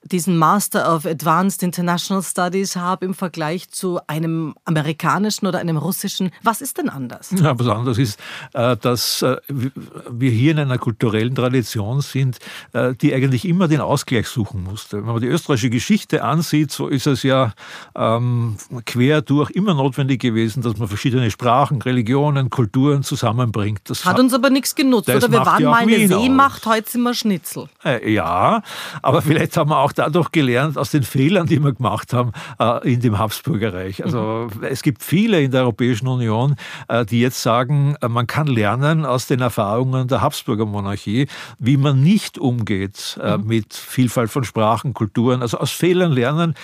diesen 0.04 0.38
Master 0.38 0.94
of 0.94 1.06
Advanced 1.06 1.62
International 1.62 2.24
Studies 2.24 2.76
habe 2.76 3.06
im 3.06 3.14
Vergleich 3.14 3.70
zu 3.70 4.00
einem 4.08 4.56
amerikanischen 4.66 5.46
oder 5.46 5.60
einem 5.60 5.78
russischen. 5.78 6.32
Was 6.42 6.62
ist 6.62 6.78
denn 6.78 6.90
anders? 6.90 7.32
Ja, 7.32 7.58
was 7.58 7.68
anders 7.68 7.98
ist, 7.98 8.20
äh, 8.54 8.76
dass 8.78 9.22
äh, 9.22 9.38
wir 9.48 10.32
hier 10.32 10.52
in 10.54 10.60
einer 10.60 10.80
kulturellen 10.80 11.36
Tradition 11.36 12.02
sind, 12.02 12.40
äh, 12.74 12.96
die 12.96 13.14
eigentlich 13.14 13.46
immer 13.46 13.68
den 13.68 13.82
Ausgleich 13.82 14.28
suchen 14.28 14.64
musste. 14.64 14.98
Wenn 14.98 15.06
man 15.06 15.22
die 15.22 15.28
österreichische 15.28 15.70
Geschichte 15.70 16.24
ansieht, 16.24 16.72
so 16.72 16.88
ist 16.88 17.06
es 17.06 17.24
ja 17.24 17.54
ähm, 17.96 18.58
quer 18.86 19.22
durch 19.22 19.52
immer 19.52 19.74
notwendig 19.74 20.22
gewesen, 20.22 20.64
dass 20.64 20.78
man 20.78 20.88
verschiedene 20.88 21.30
Sprachen, 21.30 21.82
Religionen, 21.82 22.50
Kulturen 22.50 23.04
zusammenbringt. 23.04 23.82
Das 23.86 24.04
hat, 24.06 24.14
hat 24.14 24.20
uns 24.20 24.34
aber 24.34 24.50
nichts 24.50 24.74
genutzt, 24.74 25.10
oder? 25.10 25.32
Wir 25.32 25.46
waren 25.46 25.62
ja 25.62 25.70
mal 25.70 25.82
eine 25.82 26.08
Seemacht, 26.08 26.66
heute 26.66 26.90
sind 26.90 27.04
wir 27.04 27.14
Schnitzel. 27.14 27.70
Ja, 28.06 28.64
aber 29.02 29.22
vielleicht 29.22 29.58
haben 29.58 29.70
wir 29.70 29.78
auch 29.78 29.91
auch 29.92 29.94
dadurch 29.94 30.32
gelernt 30.32 30.78
aus 30.78 30.92
den 30.92 31.04
Fehlern, 31.04 31.48
die 31.48 31.64
wir 31.64 31.74
gemacht 31.74 32.14
haben 32.14 32.32
äh, 32.60 32.94
in 32.94 33.02
dem 33.02 33.18
Habsburgerreich. 33.18 34.04
Also 34.04 34.50
mhm. 34.54 34.64
es 34.64 34.82
gibt 34.82 35.04
viele 35.04 35.42
in 35.42 35.52
der 35.52 35.62
Europäischen 35.62 36.08
Union, 36.08 36.56
äh, 36.88 37.06
die 37.06 37.22
jetzt 37.22 37.42
sagen, 37.42 37.96
äh, 38.02 38.08
man 38.08 38.28
kann 38.28 38.48
lernen 38.48 39.06
aus 39.06 39.28
den 39.28 39.42
Erfahrungen 39.42 40.08
der 40.08 40.22
Habsburger 40.22 40.66
Monarchie, 40.66 41.28
wie 41.60 41.78
man 41.78 42.02
nicht 42.02 42.38
umgeht 42.38 43.20
mhm. 43.22 43.48
mit 43.48 43.74
Vielfalt 43.74 44.30
von 44.30 44.44
Sprachen, 44.44 44.94
Kulturen. 44.94 45.42
Also 45.42 45.58
aus 45.58 45.72
Fehlern 45.72 46.12
lernen 46.12 46.56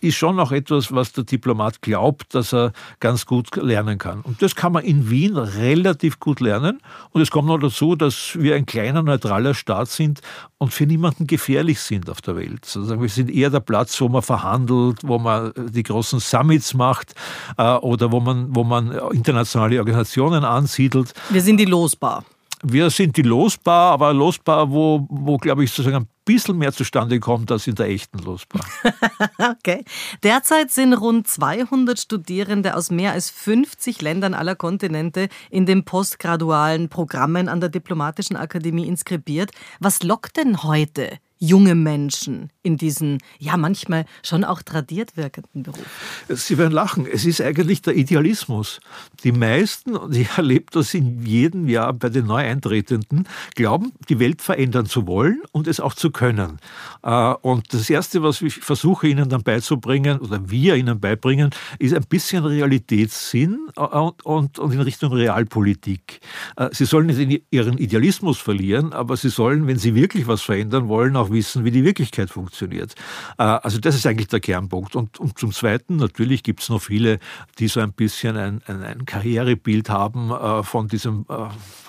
ist 0.00 0.16
schon 0.16 0.38
auch 0.40 0.52
etwas, 0.52 0.92
was 0.92 1.12
der 1.12 1.24
Diplomat 1.24 1.82
glaubt, 1.82 2.34
dass 2.34 2.52
er 2.52 2.72
ganz 3.00 3.26
gut 3.26 3.54
lernen 3.56 3.98
kann. 3.98 4.20
Und 4.20 4.42
das 4.42 4.54
kann 4.54 4.72
man 4.72 4.84
in 4.84 5.10
Wien 5.10 5.36
relativ 5.36 6.20
gut 6.20 6.40
lernen. 6.40 6.80
Und 7.10 7.20
es 7.20 7.30
kommt 7.30 7.48
noch 7.48 7.58
dazu, 7.58 7.96
dass 7.96 8.36
wir 8.38 8.54
ein 8.54 8.66
kleiner 8.66 9.02
neutraler 9.02 9.54
Staat 9.54 9.88
sind 9.88 10.20
und 10.58 10.72
für 10.72 10.86
niemanden 10.86 11.26
gefährlich 11.26 11.80
sind 11.80 12.10
auf 12.10 12.20
der 12.20 12.36
Welt. 12.36 12.55
Also 12.64 13.00
wir 13.00 13.08
sind 13.08 13.30
eher 13.30 13.50
der 13.50 13.60
Platz, 13.60 14.00
wo 14.00 14.08
man 14.08 14.22
verhandelt, 14.22 15.00
wo 15.02 15.18
man 15.18 15.52
die 15.56 15.82
großen 15.82 16.20
Summits 16.20 16.74
macht 16.74 17.14
äh, 17.58 17.74
oder 17.76 18.12
wo 18.12 18.20
man, 18.20 18.54
wo 18.54 18.64
man 18.64 18.92
internationale 19.12 19.78
Organisationen 19.78 20.44
ansiedelt. 20.44 21.12
Wir 21.30 21.42
sind 21.42 21.58
die 21.58 21.64
losbar. 21.64 22.24
Wir 22.62 22.88
sind 22.90 23.16
die 23.16 23.22
losbar, 23.22 23.92
aber 23.92 24.14
losbar, 24.14 24.70
wo, 24.70 25.06
wo 25.10 25.36
glaube 25.36 25.64
ich, 25.64 25.70
sozusagen 25.70 26.04
ein 26.04 26.08
bisschen 26.24 26.56
mehr 26.56 26.72
zustande 26.72 27.20
kommt 27.20 27.52
als 27.52 27.66
in 27.66 27.74
der 27.74 27.88
echten 27.88 28.18
Losbar. 28.18 28.64
okay. 29.38 29.84
Derzeit 30.22 30.70
sind 30.70 30.94
rund 30.94 31.28
200 31.28 31.98
Studierende 31.98 32.74
aus 32.74 32.90
mehr 32.90 33.12
als 33.12 33.28
50 33.30 34.00
Ländern 34.00 34.32
aller 34.32 34.56
Kontinente 34.56 35.28
in 35.50 35.66
den 35.66 35.84
postgradualen 35.84 36.88
Programmen 36.88 37.48
an 37.48 37.60
der 37.60 37.68
Diplomatischen 37.68 38.36
Akademie 38.36 38.86
inskribiert. 38.86 39.50
Was 39.78 40.02
lockt 40.02 40.38
denn 40.38 40.62
heute 40.62 41.18
junge 41.38 41.74
Menschen 41.74 42.50
in 42.62 42.76
diesen, 42.76 43.18
ja, 43.38 43.56
manchmal 43.56 44.06
schon 44.22 44.44
auch 44.44 44.62
tradiert 44.62 45.16
wirkenden 45.16 45.62
Beruf? 45.62 45.86
Sie 46.28 46.58
werden 46.58 46.72
lachen. 46.72 47.06
Es 47.06 47.24
ist 47.24 47.40
eigentlich 47.40 47.82
der 47.82 47.94
Idealismus. 47.94 48.80
Die 49.22 49.32
meisten, 49.32 49.96
und 49.96 50.14
ich 50.16 50.28
erlebe 50.36 50.66
das 50.72 50.94
in 50.94 51.24
jedem 51.24 51.68
Jahr 51.68 51.92
bei 51.92 52.08
den 52.08 52.26
Neueintretenden, 52.26 53.28
glauben, 53.54 53.92
die 54.08 54.18
Welt 54.18 54.42
verändern 54.42 54.86
zu 54.86 55.06
wollen 55.06 55.42
und 55.52 55.66
es 55.66 55.80
auch 55.80 55.94
zu 55.94 56.10
können. 56.10 56.58
Äh, 57.02 57.34
und 57.42 57.72
das 57.72 57.90
Erste, 57.90 58.22
was 58.22 58.42
ich 58.42 58.54
versuche 58.54 59.08
Ihnen 59.08 59.28
dann 59.28 59.42
beizubringen, 59.42 60.18
oder 60.18 60.50
wir 60.50 60.76
Ihnen 60.76 61.00
beibringen, 61.00 61.50
ist 61.78 61.94
ein 61.94 62.04
bisschen 62.08 62.44
Realitätssinn 62.44 63.68
und, 63.74 64.24
und, 64.24 64.58
und 64.58 64.72
in 64.72 64.80
Richtung 64.80 65.12
Realpolitik. 65.12 66.20
Äh, 66.56 66.70
Sie 66.72 66.86
sollen 66.86 67.06
nicht 67.06 67.44
Ihren 67.50 67.78
Idealismus 67.78 68.38
verlieren, 68.38 68.92
aber 68.92 69.16
Sie 69.16 69.28
sollen, 69.28 69.66
wenn 69.66 69.78
Sie 69.78 69.94
wirklich 69.94 70.26
was 70.26 70.42
verändern 70.42 70.88
wollen, 70.88 71.16
auch 71.16 71.25
wissen, 71.30 71.64
wie 71.64 71.70
die 71.70 71.84
Wirklichkeit 71.84 72.30
funktioniert. 72.30 72.94
Äh, 73.38 73.42
also 73.42 73.78
das 73.78 73.94
ist 73.94 74.06
eigentlich 74.06 74.28
der 74.28 74.40
Kernpunkt. 74.40 74.96
Und, 74.96 75.18
und 75.18 75.38
zum 75.38 75.52
Zweiten, 75.52 75.96
natürlich 75.96 76.42
gibt 76.42 76.62
es 76.62 76.68
noch 76.68 76.82
viele, 76.82 77.18
die 77.58 77.68
so 77.68 77.80
ein 77.80 77.92
bisschen 77.92 78.36
ein, 78.36 78.62
ein, 78.66 78.82
ein 78.82 79.04
Karrierebild 79.06 79.90
haben 79.90 80.32
von 80.64 80.88
diesem 80.88 81.26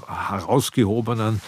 herausgehobenen, 0.08 1.42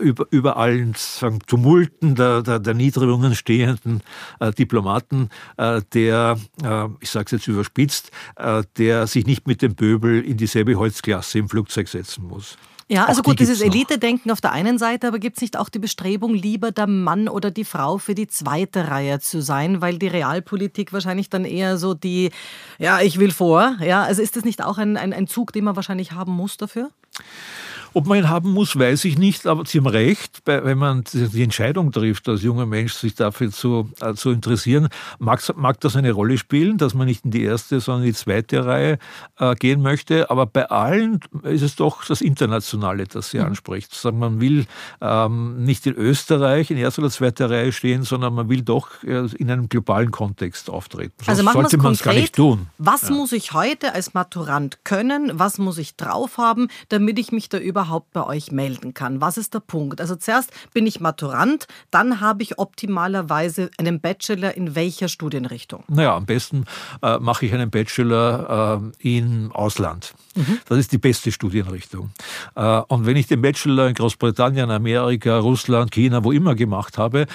über, 0.00 0.26
über 0.30 0.56
allen 0.56 0.94
sagen, 0.96 1.40
Tumulten 1.46 2.14
der, 2.14 2.42
der, 2.42 2.58
der 2.58 2.74
Niedrigungen 2.74 3.34
stehenden 3.34 4.02
äh, 4.40 4.52
Diplomaten, 4.52 5.28
äh, 5.56 5.82
der, 5.92 6.38
äh, 6.62 6.88
ich 7.00 7.10
sage 7.10 7.26
es 7.26 7.32
jetzt 7.32 7.48
überspitzt, 7.48 8.10
äh, 8.36 8.62
der 8.76 9.06
sich 9.06 9.26
nicht 9.26 9.46
mit 9.46 9.62
dem 9.62 9.74
Pöbel 9.74 10.24
in 10.24 10.36
dieselbe 10.36 10.76
Holzklasse 10.76 11.38
im 11.38 11.48
Flugzeug 11.48 11.88
setzen 11.88 12.26
muss. 12.26 12.56
Ja, 12.88 13.06
also 13.06 13.22
gut, 13.22 13.40
dieses 13.40 13.62
Elite-Denken 13.62 14.30
auf 14.30 14.42
der 14.42 14.52
einen 14.52 14.78
Seite, 14.78 15.08
aber 15.08 15.18
gibt 15.18 15.38
es 15.38 15.42
nicht 15.42 15.56
auch 15.56 15.70
die 15.70 15.78
Bestrebung, 15.78 16.34
lieber 16.34 16.70
der 16.70 16.86
Mann 16.86 17.28
oder 17.28 17.50
die 17.50 17.64
Frau 17.64 17.96
für 17.96 18.14
die 18.14 18.26
zweite 18.26 18.88
Reihe 18.88 19.20
zu 19.20 19.40
sein, 19.40 19.80
weil 19.80 19.98
die 19.98 20.08
Realpolitik 20.08 20.92
wahrscheinlich 20.92 21.30
dann 21.30 21.46
eher 21.46 21.78
so 21.78 21.94
die, 21.94 22.30
ja, 22.78 23.00
ich 23.00 23.18
will 23.18 23.30
vor, 23.30 23.76
ja, 23.80 24.02
also 24.02 24.20
ist 24.20 24.36
das 24.36 24.44
nicht 24.44 24.62
auch 24.62 24.76
ein, 24.76 24.98
ein, 24.98 25.14
ein 25.14 25.26
Zug, 25.26 25.52
den 25.52 25.64
man 25.64 25.76
wahrscheinlich 25.76 26.12
haben 26.12 26.32
muss 26.32 26.58
dafür? 26.58 26.90
Ob 27.96 28.06
man 28.06 28.18
ihn 28.18 28.28
haben 28.28 28.52
muss, 28.52 28.76
weiß 28.76 29.04
ich 29.04 29.18
nicht, 29.18 29.46
aber 29.46 29.64
Sie 29.66 29.78
haben 29.78 29.86
recht, 29.86 30.42
wenn 30.46 30.78
man 30.78 31.04
die 31.12 31.44
Entscheidung 31.44 31.92
trifft, 31.92 32.28
als 32.28 32.42
junger 32.42 32.66
Mensch 32.66 32.94
sich 32.94 33.14
dafür 33.14 33.52
zu, 33.52 33.88
äh, 34.00 34.14
zu 34.14 34.32
interessieren, 34.32 34.88
mag, 35.20 35.40
mag 35.56 35.78
das 35.78 35.94
eine 35.94 36.10
Rolle 36.10 36.36
spielen, 36.36 36.76
dass 36.76 36.94
man 36.94 37.06
nicht 37.06 37.24
in 37.24 37.30
die 37.30 37.44
erste, 37.44 37.78
sondern 37.78 38.02
in 38.02 38.08
die 38.08 38.18
zweite 38.18 38.66
Reihe 38.66 38.98
äh, 39.38 39.54
gehen 39.54 39.80
möchte. 39.80 40.28
Aber 40.28 40.46
bei 40.46 40.68
allen 40.70 41.20
ist 41.44 41.62
es 41.62 41.76
doch 41.76 42.04
das 42.04 42.20
Internationale, 42.20 43.04
das 43.06 43.30
Sie 43.30 43.38
mhm. 43.38 43.44
anspricht. 43.44 43.94
Sagen, 43.94 44.18
man 44.18 44.40
will 44.40 44.66
ähm, 45.00 45.62
nicht 45.62 45.86
in 45.86 45.94
Österreich 45.94 46.72
in 46.72 46.78
erster 46.78 47.02
oder 47.02 47.12
zweiter 47.12 47.48
Reihe 47.48 47.70
stehen, 47.70 48.02
sondern 48.02 48.34
man 48.34 48.48
will 48.48 48.62
doch 48.62 49.04
äh, 49.04 49.28
in 49.36 49.52
einem 49.52 49.68
globalen 49.68 50.10
Kontext 50.10 50.68
auftreten. 50.68 51.14
Sonst 51.18 51.28
also 51.28 51.42
machen 51.44 51.60
sollte 51.60 51.78
man 51.78 51.92
es 51.92 52.02
gar 52.02 52.14
nicht 52.14 52.34
tun. 52.34 52.66
Was 52.78 53.02
ja. 53.02 53.14
muss 53.14 53.30
ich 53.30 53.52
heute 53.52 53.94
als 53.94 54.14
Maturant 54.14 54.80
können? 54.82 55.30
Was 55.34 55.58
muss 55.58 55.78
ich 55.78 55.94
drauf 55.94 56.38
haben, 56.38 56.66
damit 56.88 57.20
ich 57.20 57.30
mich 57.30 57.48
da 57.48 57.58
überhaupt 57.58 57.83
überhaupt 57.84 58.12
bei 58.12 58.26
euch 58.26 58.50
melden 58.50 58.94
kann. 58.94 59.20
Was 59.20 59.36
ist 59.36 59.52
der 59.52 59.60
Punkt? 59.60 60.00
Also 60.00 60.16
zuerst 60.16 60.50
bin 60.72 60.86
ich 60.86 61.00
Maturant, 61.00 61.66
dann 61.90 62.20
habe 62.20 62.42
ich 62.42 62.58
optimalerweise 62.58 63.70
einen 63.76 64.00
Bachelor 64.00 64.56
in 64.56 64.74
welcher 64.74 65.08
Studienrichtung? 65.08 65.84
Naja, 65.88 66.16
am 66.16 66.24
besten 66.24 66.64
äh, 67.02 67.18
mache 67.18 67.44
ich 67.44 67.52
einen 67.52 67.70
Bachelor 67.70 68.80
äh, 69.02 69.16
im 69.16 69.52
Ausland. 69.52 70.14
Mhm. 70.34 70.58
Das 70.66 70.78
ist 70.78 70.92
die 70.92 70.98
beste 70.98 71.30
Studienrichtung. 71.30 72.10
Äh, 72.54 72.80
und 72.88 73.04
wenn 73.04 73.16
ich 73.16 73.26
den 73.26 73.42
Bachelor 73.42 73.88
in 73.88 73.94
Großbritannien, 73.94 74.70
Amerika, 74.70 75.38
Russland, 75.38 75.90
China, 75.90 76.24
wo 76.24 76.32
immer 76.32 76.54
gemacht 76.54 76.96
habe, 76.96 77.26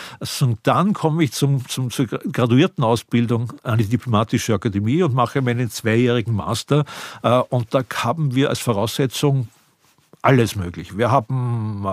dann 0.63 0.93
komme 0.93 1.23
ich 1.23 1.31
zum, 1.31 1.67
zum, 1.67 1.91
zur 1.91 2.07
Graduiertenausbildung 2.07 3.53
an 3.61 3.77
die 3.77 3.85
Diplomatische 3.85 4.55
Akademie 4.55 5.03
und 5.03 5.13
mache 5.13 5.41
meinen 5.41 5.69
zweijährigen 5.69 6.33
Master. 6.33 6.85
Äh, 7.21 7.37
und 7.49 7.73
da 7.73 7.83
haben 8.03 8.33
wir 8.33 8.49
als 8.49 8.59
Voraussetzung 8.59 9.47
alles 10.21 10.55
möglich. 10.55 10.97
Wir 10.97 11.11
haben 11.11 11.85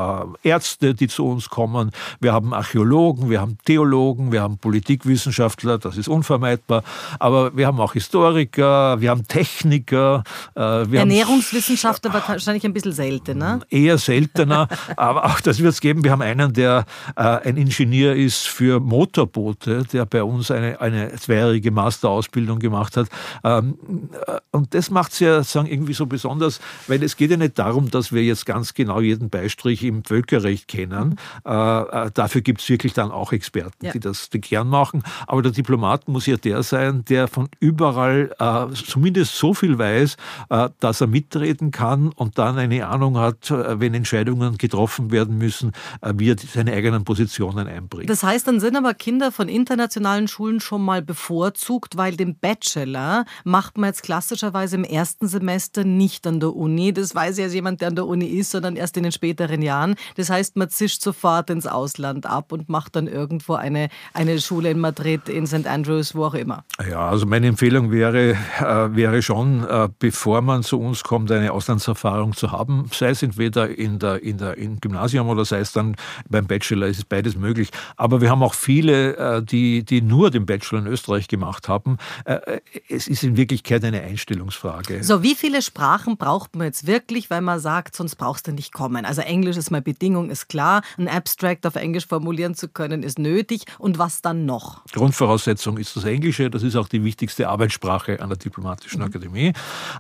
äh, 0.43 0.49
Ärzte, 0.49 0.95
die 0.95 1.07
zu 1.07 1.27
uns 1.27 1.49
kommen, 1.49 1.93
wir 2.21 2.33
haben 2.33 2.53
Archäologen, 2.53 3.31
wir 3.31 3.41
haben 3.41 3.57
Theologen, 3.65 4.33
wir 4.33 4.43
haben 4.43 4.59
Politikwissenschaftler, 4.59 5.79
das 5.79 5.97
ist 5.97 6.09
unvermeidbar, 6.09 6.83
aber 7.21 7.57
wir 7.57 7.69
haben 7.69 7.81
auch 7.81 7.93
Historiker, 7.93 9.01
wir 9.01 9.11
haben 9.11 9.29
Techniker. 9.29 10.25
Äh, 10.55 10.61
wir 10.61 11.01
Ernährungswissenschaftler 11.01 12.13
haben, 12.13 12.23
wahrscheinlich 12.27 12.65
ein 12.65 12.73
bisschen 12.73 12.93
seltener. 12.93 13.61
Eher 13.71 13.97
seltener, 13.99 14.69
aber 14.97 15.27
auch 15.27 15.41
das 15.41 15.61
wird 15.61 15.73
es 15.73 15.81
geben. 15.81 16.03
Wir 16.03 16.11
haben 16.11 16.23
einen, 16.23 16.53
der 16.53 16.85
äh, 17.15 17.23
ein 17.23 17.57
Ingenieur 17.57 18.17
ist 18.17 18.49
für 18.49 18.81
Motorboote, 18.81 19.85
der 19.93 20.05
bei 20.05 20.25
uns 20.25 20.51
eine, 20.51 20.81
eine 20.81 21.15
zweijährige 21.15 21.71
Masterausbildung 21.71 22.59
gemacht 22.59 22.97
hat. 22.97 23.09
Ähm, 23.45 23.79
äh, 24.27 24.41
und 24.51 24.75
das 24.75 24.91
macht 24.91 25.13
es 25.13 25.21
ja 25.21 25.45
sagen, 25.45 25.69
irgendwie 25.69 25.95
so 25.95 26.07
besonders, 26.07 26.61
weil 26.89 27.05
es 27.05 27.17
geht 27.17 27.31
ja 27.31 27.37
nicht 27.37 27.57
darum, 27.59 27.89
dass 27.91 28.13
wir 28.13 28.16
wir 28.17 28.25
jetzt 28.25 28.47
ganz 28.47 28.75
genau 28.75 29.01
jeden 29.01 29.31
Beistrich 29.31 29.85
im 29.85 30.03
Völkerrecht 30.03 30.67
kennen. 30.67 31.11
Mhm. 31.11 31.17
Äh, 31.45 32.11
dafür 32.13 32.41
gibt 32.41 32.61
es 32.61 32.69
wirklich 32.69 32.93
dann 32.93 33.13
auch 33.13 33.33
Experten, 33.33 33.87
ja. 33.87 33.93
die 33.93 34.01
das 34.01 34.29
gern 34.33 34.69
machen. 34.69 35.05
Aber 35.29 35.43
der 35.43 35.53
Diplomat 35.53 36.09
muss 36.09 36.27
ja 36.27 36.37
der 36.37 36.65
sein, 36.65 37.05
der 37.05 37.29
von 37.29 37.49
überall 37.61 38.35
äh, 38.39 38.75
zumindest 38.75 39.37
so 39.37 39.55
viel 39.55 39.79
weiß, 39.79 40.17
äh, 40.51 40.69
dass 40.81 41.01
er 41.01 41.07
mitreden 41.07 41.71
kann 41.71 42.09
und 42.09 42.39
dann 42.39 42.59
eine 42.59 42.87
Ahnung 42.89 43.19
hat, 43.19 43.51
äh, 43.51 43.79
wenn 43.79 43.95
Entscheidungen 43.95 44.59
getroffen 44.59 45.11
werden 45.11 45.39
müssen, 45.39 45.73
äh, 46.01 46.13
wie 46.17 46.31
er 46.31 46.37
seine 46.39 46.73
eigenen 46.73 47.05
Positionen 47.05 47.67
einbringt. 47.67 48.11
Das 48.11 48.23
heißt, 48.23 48.49
dann 48.49 48.61
sind 48.61 48.77
aber 48.77 48.95
Kinder 48.95 49.31
von 49.31 49.49
internationalen 49.49 50.29
Schulen 50.29 50.61
schon 50.61 50.85
mal 50.85 51.03
bevorzugt, 51.03 51.97
weil 51.97 52.17
den 52.17 52.39
Bachelor 52.39 53.25
macht 53.45 53.79
man 53.79 53.89
jetzt 53.89 54.03
klassischerweise 54.03 54.77
im 54.77 54.85
ersten 54.85 55.29
Semester 55.29 55.85
nicht 55.85 56.27
an 56.27 56.41
der 56.41 56.55
Uni. 56.55 56.93
Das 56.93 57.15
weiß 57.15 57.39
ja 57.39 57.47
jemand, 57.47 57.81
der 57.81 57.89
an 57.89 57.97
der 57.97 58.06
Uni 58.07 58.27
ist, 58.27 58.51
sondern 58.51 58.77
erst 58.77 58.97
in 58.97 59.03
den 59.03 59.13
späteren 59.13 59.63
Jahren. 59.63 59.97
Das 60.17 60.31
heißt, 60.31 60.57
man 60.57 60.69
zischt 60.71 61.03
sofort 61.03 61.51
ins 61.51 61.67
Ausland 61.67 62.27
ab 62.27 62.53
und 62.53 62.69
macht 62.69 62.97
dann 62.97 63.07
irgendwo 63.07 63.55
eine, 63.55 63.89
eine 64.15 64.41
Schule 64.41 64.71
in 64.71 64.81
Madrid, 64.81 65.29
in 65.29 65.47
St. 65.47 65.67
Andrews, 65.67 66.15
wo 66.15 66.25
auch 66.25 66.35
immer. 66.35 66.65
Ja, 66.89 67.09
also 67.09 67.27
meine 67.27 67.49
Empfehlung 67.49 67.91
wäre, 67.91 68.37
äh, 68.59 68.95
wäre 68.95 69.23
schon, 69.23 69.65
äh, 69.69 69.89
bevor 69.99 70.43
man 70.43 70.63
zu 70.63 70.81
uns 70.81 71.03
kommt, 71.03 71.31
eine 71.31 71.53
Auslandserfahrung 71.53 72.35
zu 72.35 72.53
haben, 72.53 72.89
sei 72.93 73.11
es 73.11 73.23
entweder 73.23 73.69
in 73.69 73.99
der, 73.99 74.23
in 74.23 74.39
der, 74.39 74.57
im 74.57 74.81
Gymnasium 74.81 75.29
oder 75.29 75.45
sei 75.45 75.61
es 75.61 75.73
dann 75.73 75.97
beim 76.29 76.47
Bachelor, 76.47 76.87
ist 76.87 77.09
beides 77.09 77.37
möglich. 77.37 77.71
Aber 77.97 78.21
wir 78.21 78.31
haben 78.31 78.43
auch 78.43 78.55
viele, 78.55 79.17
äh, 79.17 79.43
die, 79.43 79.85
die 79.85 80.03
nur 80.03 80.31
den 80.31 80.47
Bachelor 80.47 80.81
in 80.81 80.87
Österreich 80.87 81.29
gemacht 81.29 81.69
haben. 81.69 81.99
Äh, 82.25 82.61
es 82.89 83.09
ist 83.09 83.23
in 83.23 83.37
Wirklichkeit 83.37 83.85
eine 83.85 84.03
Einstellungsfrage. 84.03 85.03
So, 85.03 85.23
wie 85.23 85.35
viele 85.35 85.63
Sprachen 85.63 86.17
braucht 86.17 86.57
man 86.57 86.67
jetzt 86.67 86.87
wirklich, 86.87 87.31
weil 87.31 87.41
man 87.41 87.59
sagt, 87.59 87.96
sonst 87.97 88.17
brauchst 88.17 88.47
du 88.47 88.53
nicht 88.53 88.73
kommen. 88.73 89.05
Also 89.05 89.23
Englisch 89.23 89.57
ist 89.57 89.71
mal 89.71 89.83
Bedingung, 89.83 90.31
ist 90.31 90.49
klar. 90.49 90.83
Ein 90.99 91.09
Abstract 91.09 91.67
auf 91.67 91.77
Englisch 91.77 92.07
formulieren 92.07 92.55
zu 92.55 92.69
können, 92.69 93.03
ist 93.03 93.19
nötig. 93.19 93.65
Und 93.79 93.99
was 93.99 94.23
dann 94.23 94.47
noch? 94.47 94.85
Grundvoraussetzung 94.93 95.79
ist 95.79 95.97
das 95.97 96.05
Englische. 96.05 96.51
Das 96.51 96.63
ist 96.63 96.77
auch 96.77 96.89
die 96.89 97.05
wichtigste 97.05 97.49
Arbeitssprache 97.49 98.21
an 98.21 98.29
der 98.29 98.39
Diplomatischen 98.39 99.01
mhm. 99.01 99.07
Akademie. 99.07 99.49
Äh, 99.49 99.53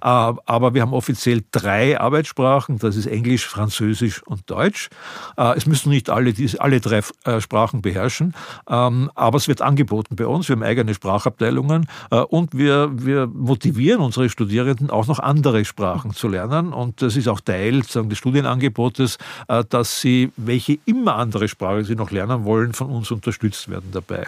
aber 0.03 0.75
wir 0.75 0.83
haben 0.83 0.93
offiziell 0.93 1.43
drei 1.53 1.99
Arbeitssprachen. 1.99 2.79
Das 2.79 2.97
ist 2.97 3.07
Englisch, 3.07 3.47
Französisch 3.47 4.23
und 4.23 4.51
Deutsch. 4.51 4.89
Äh, 5.37 5.57
es 5.57 5.67
müssen 5.67 5.91
nicht 5.91 6.11
alle, 6.11 6.35
alle 6.59 6.81
drei 6.81 7.01
äh, 7.25 7.41
Sprachen 7.41 7.83
beherrschen. 7.83 8.35
Ähm, 8.69 9.11
aber 9.15 9.37
es 9.37 9.49
wird 9.49 9.63
angeboten 9.63 10.17
bei 10.17 10.27
uns. 10.27 10.49
Wir 10.49 10.57
haben 10.57 10.63
eigene 10.63 10.95
Sprachabteilungen 10.95 11.89
und 12.29 12.57
wir, 12.57 12.91
wir 12.93 13.27
motivieren 13.27 14.01
unsere 14.01 14.29
Studierenden 14.29 14.91
auch 14.91 15.07
noch 15.07 15.19
andere 15.19 15.65
Sprachen 15.65 16.13
zu 16.13 16.29
lernen. 16.29 16.73
Und 16.73 17.03
das 17.03 17.17
ist 17.17 17.29
auch 17.29 17.41
Teil 17.41 17.85
sagen, 17.91 18.09
des 18.09 18.19
Studienangebotes, 18.19 19.19
dass 19.69 20.01
sie, 20.01 20.33
welche 20.37 20.79
immer 20.85 21.17
andere 21.17 21.49
Sprache 21.49 21.85
sie 21.85 21.95
noch 21.95 22.11
lernen 22.11 22.45
wollen, 22.45 22.73
von 22.73 22.91
uns 22.91 23.11
unterstützt 23.11 23.69
werden 23.69 23.91
dabei. 23.93 24.27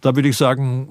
Da 0.00 0.16
würde 0.16 0.28
ich 0.28 0.36
sagen, 0.36 0.88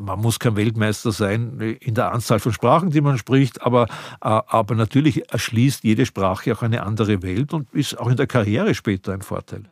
man 0.00 0.20
muss 0.20 0.38
kein 0.38 0.56
Weltmeister 0.56 1.12
sein 1.12 1.76
in 1.80 1.94
der 1.94 2.12
Anzahl 2.12 2.38
von 2.38 2.52
Sprachen, 2.52 2.90
die 2.90 3.00
man 3.00 3.18
spricht, 3.18 3.60
aber, 3.62 3.84
äh, 3.84 3.88
aber 4.20 4.74
natürlich 4.74 5.30
erschließt 5.30 5.84
jede 5.84 6.06
Sprache 6.06 6.54
auch 6.54 6.62
eine 6.62 6.82
andere 6.82 7.22
Welt 7.22 7.52
und 7.52 7.72
ist 7.74 7.98
auch 7.98 8.08
in 8.08 8.16
der 8.16 8.26
Karriere 8.26 8.74
später 8.74 9.12
ein 9.12 9.22
Vorteil. 9.22 9.64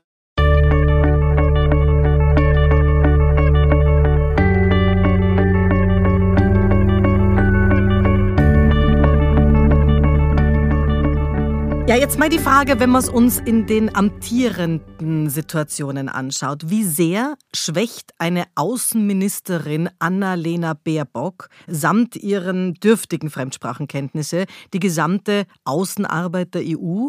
Ja, 11.87 11.97
jetzt 11.97 12.19
mal 12.19 12.31
die 12.31 12.38
Frage, 12.38 12.81
wenn 12.81 12.88
man 12.88 13.03
es 13.03 13.11
uns 13.11 13.38
in 13.38 13.67
den 13.67 13.95
amtierenden 13.95 15.29
Situationen 15.29 16.09
anschaut. 16.09 16.71
Wie 16.71 16.83
sehr 16.83 17.37
schwächt 17.55 18.12
eine 18.17 18.47
Außenministerin 18.55 19.91
Annalena 19.99 20.73
Baerbock 20.73 21.50
samt 21.67 22.17
ihren 22.17 22.73
dürftigen 22.73 23.29
Fremdsprachenkenntnisse 23.29 24.47
die 24.73 24.81
gesamte 24.81 25.45
Außenarbeit 25.67 26.55
der 26.55 26.62
EU? 26.62 27.09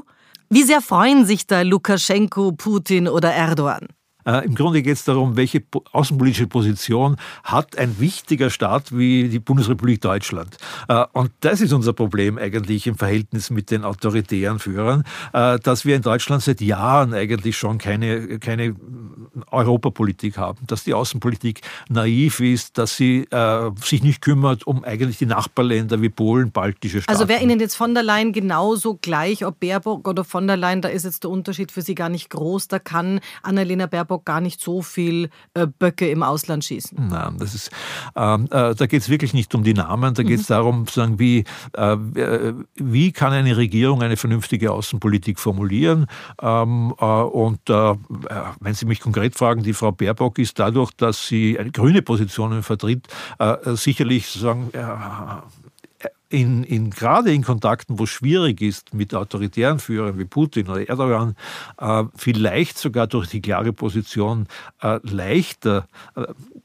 Wie 0.50 0.64
sehr 0.64 0.82
freuen 0.82 1.26
sich 1.26 1.48
da 1.48 1.62
Lukaschenko, 1.62 2.52
Putin 2.52 3.08
oder 3.08 3.32
Erdogan? 3.32 3.88
Äh, 4.26 4.46
Im 4.46 4.56
Grunde 4.56 4.82
geht 4.82 4.94
es 4.94 5.06
darum, 5.06 5.36
welche 5.36 5.64
außenpolitische 5.92 6.48
Position 6.48 7.18
hat 7.44 7.78
ein 7.78 8.00
wichtiger 8.00 8.50
Staat 8.50 8.96
wie 8.96 9.30
die 9.30 9.40
Bundesrepublik 9.40 10.02
Deutschland. 10.02 10.58
Äh, 10.88 11.06
und 11.14 11.32
das 11.42 11.62
ist 11.62 11.74
unser 11.74 11.94
Problem 11.94 12.38
eigentlich 12.38 12.88
im 12.88 12.98
Verhältnis 12.98 13.52
mit 13.52 13.70
den 13.70 13.84
autoritären 13.84 14.60
Führern, 14.60 15.04
äh, 15.34 15.60
dass 15.60 15.86
wir 15.86 15.96
in 15.96 16.02
Deutschland 16.02 16.42
seit 16.42 16.60
Jahren 16.62 17.14
eigentlich 17.14 17.56
schon 17.56 17.78
keine, 17.78 18.40
keine 18.40 18.76
Europapolitik 19.52 20.38
haben, 20.38 20.66
dass 20.66 20.84
die 20.84 20.94
Außenpolitik 20.94 21.62
naiv 21.90 22.40
ist, 22.40 22.78
dass 22.78 22.96
sie 22.96 23.28
sich 23.82 24.04
nicht 24.04 24.22
kümmert 24.22 24.66
um 24.66 24.84
eigentlich 24.84 25.18
die 25.18 25.26
Nachbarländer 25.26 26.02
wie 26.02 26.10
Polen, 26.10 26.52
baltische 26.52 27.02
Staaten. 27.02 27.18
Also 27.18 27.28
wäre 27.28 27.44
Ihnen 27.44 27.60
jetzt 27.60 27.76
von 27.76 27.94
der 27.94 28.04
Leyen 28.04 28.32
genauso 28.32 28.96
gleich, 28.96 29.46
ob 29.46 29.60
Baerbock 29.60 30.08
oder 30.08 30.24
von 30.24 30.48
der 30.48 30.58
Leyen, 30.58 30.82
da 30.82 30.90
ist 30.90 31.04
jetzt 31.04 31.24
der 31.24 31.32
Unterschied 31.32 31.72
für 31.72 31.82
Sie 31.82 31.96
gar 31.96 32.10
nicht 32.10 32.30
groß, 32.30 32.68
da 32.68 32.80
kann 32.80 33.20
Annalena 33.44 33.88
Baerbock 33.88 34.15
Baerbock 34.16 34.26
gar 34.26 34.42
nicht 34.42 34.62
so 34.62 34.82
viel 34.82 35.30
äh, 35.54 35.68
Böcke 35.68 36.10
im 36.10 36.24
Ausland 36.24 36.64
schießen. 36.64 37.08
Nein, 37.10 37.38
das 37.38 37.54
ist, 37.54 37.72
ähm, 38.16 38.46
äh, 38.52 38.76
da 38.76 38.86
geht 38.86 39.02
es 39.02 39.10
wirklich 39.10 39.34
nicht 39.34 39.54
um 39.56 39.64
die 39.64 39.74
Namen, 39.74 40.14
da 40.14 40.24
geht 40.24 40.40
es 40.40 40.50
mhm. 40.50 40.54
darum, 40.54 40.88
sagen, 40.88 41.20
wie, 41.20 41.44
äh, 41.74 41.98
wie 42.76 43.12
kann 43.12 43.34
eine 43.34 43.58
Regierung 43.58 44.02
eine 44.02 44.18
vernünftige 44.18 44.72
Außenpolitik 44.72 45.40
formulieren. 45.40 46.08
Ähm, 46.42 46.94
äh, 47.00 47.06
und 47.06 47.70
äh, 47.70 47.96
wenn 48.60 48.74
Sie 48.74 48.86
mich 48.86 49.00
konkret 49.00 49.36
fragen, 49.36 49.64
die 49.64 49.74
Frau 49.74 49.92
Baerbock 49.92 50.40
ist 50.40 50.60
dadurch, 50.60 50.92
dass 50.92 51.28
sie 51.28 51.60
eine 51.60 51.72
grüne 51.72 52.02
Position 52.02 52.64
vertritt, 52.64 53.08
äh, 53.40 53.76
sicherlich 53.76 54.28
sagen, 54.28 54.72
in, 56.30 56.64
in, 56.64 56.90
gerade 56.90 57.32
in 57.32 57.44
Kontakten, 57.44 58.00
wo 58.00 58.04
es 58.04 58.10
schwierig 58.10 58.62
ist 58.62 58.94
mit 58.94 59.14
autoritären 59.14 59.80
Führern 59.80 60.18
wie 60.18 60.26
Putin 60.26 60.68
oder 60.70 60.88
Erdogan, 60.88 61.36
äh, 61.78 62.04
vielleicht 62.16 62.78
sogar 62.78 63.08
durch 63.08 63.28
die 63.28 63.42
klare 63.42 63.74
Position 63.74 64.48
äh, 64.82 65.00
leichter 65.04 65.88
äh, 66.16 66.24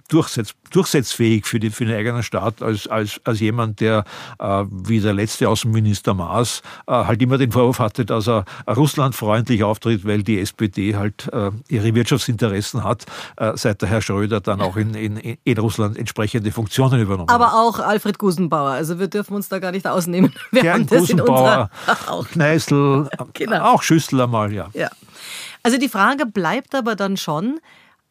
durchsetz, 0.09 0.55
durchsetzfähig 0.73 1.47
für, 1.47 1.61
die, 1.61 1.71
für 1.71 1.85
den 1.85 1.97
eigenen 1.97 2.23
Staat 2.23 2.63
als, 2.63 2.87
als, 2.87 3.21
als 3.25 3.41
jemand, 3.41 3.81
der 3.81 4.05
äh, 4.39 4.65
wie 4.71 5.01
der 5.01 5.13
letzte 5.13 5.49
Außenminister 5.49 6.15
Maas 6.15 6.63
äh, 6.87 6.93
halt 6.93 7.21
immer 7.21 7.39
den 7.39 7.53
Vorwurf 7.53 7.79
hatte, 7.79 8.05
dass 8.07 8.29
er 8.29 8.45
russlandfreundlich 8.67 9.63
auftritt, 9.63 10.07
weil 10.07 10.23
die 10.23 10.41
SPD 10.41 10.97
halt 10.97 11.29
äh, 11.33 11.51
ihre 11.69 11.95
Wirtschaftsinteressen 11.95 12.83
hat, 12.85 13.07
seit 13.55 13.83
der 13.83 13.89
Herr 13.89 14.03
Schröder 14.03 14.41
dann 14.41 14.61
auch 14.61 14.77
in, 14.77 14.95
in, 14.95 15.17
in 15.17 15.59
Russland 15.59 15.99
entsprechende 15.99 16.53
Funktionen 16.53 17.01
übernommen 17.01 17.29
Aber 17.29 17.47
hat. 17.47 17.53
Aber 17.53 17.63
auch 17.63 17.79
Alfred 17.79 18.19
Gusenbauer, 18.19 18.71
also 18.71 18.99
wir 18.99 19.09
dürfen 19.09 19.35
uns 19.35 19.49
da 19.51 19.59
gar 19.59 19.73
nicht 19.73 19.87
ausnehmen. 19.87 20.33
Wir 20.51 20.63
Gern 20.63 20.87
Gusenbauer, 20.87 21.71
Kneißl, 22.33 23.09
genau. 23.35 23.65
auch 23.65 23.83
Schüssel 23.83 24.21
einmal, 24.21 24.53
ja. 24.53 24.69
ja. 24.73 24.91
Also 25.63 25.79
die 25.79 25.89
Frage 25.89 26.27
bleibt 26.27 26.75
aber 26.75 26.97
dann 26.97 27.17
schon, 27.17 27.61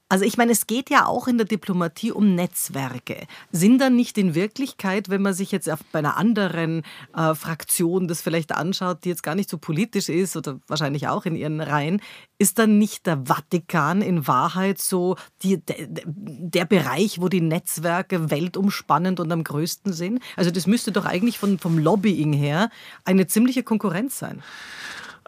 also 0.09 0.25
ich 0.25 0.37
meine, 0.37 0.51
es 0.51 0.65
geht 0.65 0.89
ja 0.89 1.05
auch 1.05 1.27
in 1.27 1.37
der 1.37 1.45
Diplomatie 1.45 2.11
um 2.11 2.33
Netzwerke. 2.33 3.27
Sind 3.51 3.77
dann 3.77 3.95
nicht 3.95 4.17
in 4.17 4.33
Wirklichkeit, 4.33 5.09
wenn 5.09 5.21
man 5.21 5.35
sich 5.35 5.51
jetzt 5.51 5.69
auf, 5.69 5.79
bei 5.91 5.99
einer 5.99 6.17
anderen 6.17 6.81
äh, 7.15 7.35
Fraktion 7.35 8.07
das 8.07 8.19
vielleicht 8.21 8.51
anschaut, 8.51 9.03
die 9.03 9.09
jetzt 9.09 9.21
gar 9.21 9.35
nicht 9.35 9.51
so 9.51 9.59
politisch 9.59 10.09
ist 10.09 10.35
oder 10.35 10.59
wahrscheinlich 10.67 11.07
auch 11.07 11.25
in 11.25 11.35
ihren 11.35 11.61
Reihen, 11.61 12.01
ist 12.39 12.57
dann 12.57 12.79
nicht 12.79 13.05
der 13.05 13.25
Vatikan 13.27 14.01
in 14.01 14.25
Wahrheit 14.25 14.79
so 14.79 15.15
die, 15.43 15.63
der, 15.63 15.75
der 15.87 16.65
Bereich, 16.65 17.21
wo 17.21 17.29
die 17.29 17.41
Netzwerke 17.41 18.31
weltumspannend 18.31 19.19
und 19.19 19.31
am 19.31 19.43
größten 19.43 19.93
sind? 19.93 20.23
Also 20.35 20.49
das 20.49 20.65
müsste 20.65 20.91
doch 20.91 21.05
eigentlich 21.05 21.37
von, 21.37 21.59
vom 21.59 21.77
Lobbying 21.77 22.33
her 22.33 22.71
eine 23.05 23.27
ziemliche 23.27 23.61
Konkurrenz 23.61 24.17
sein. 24.17 24.41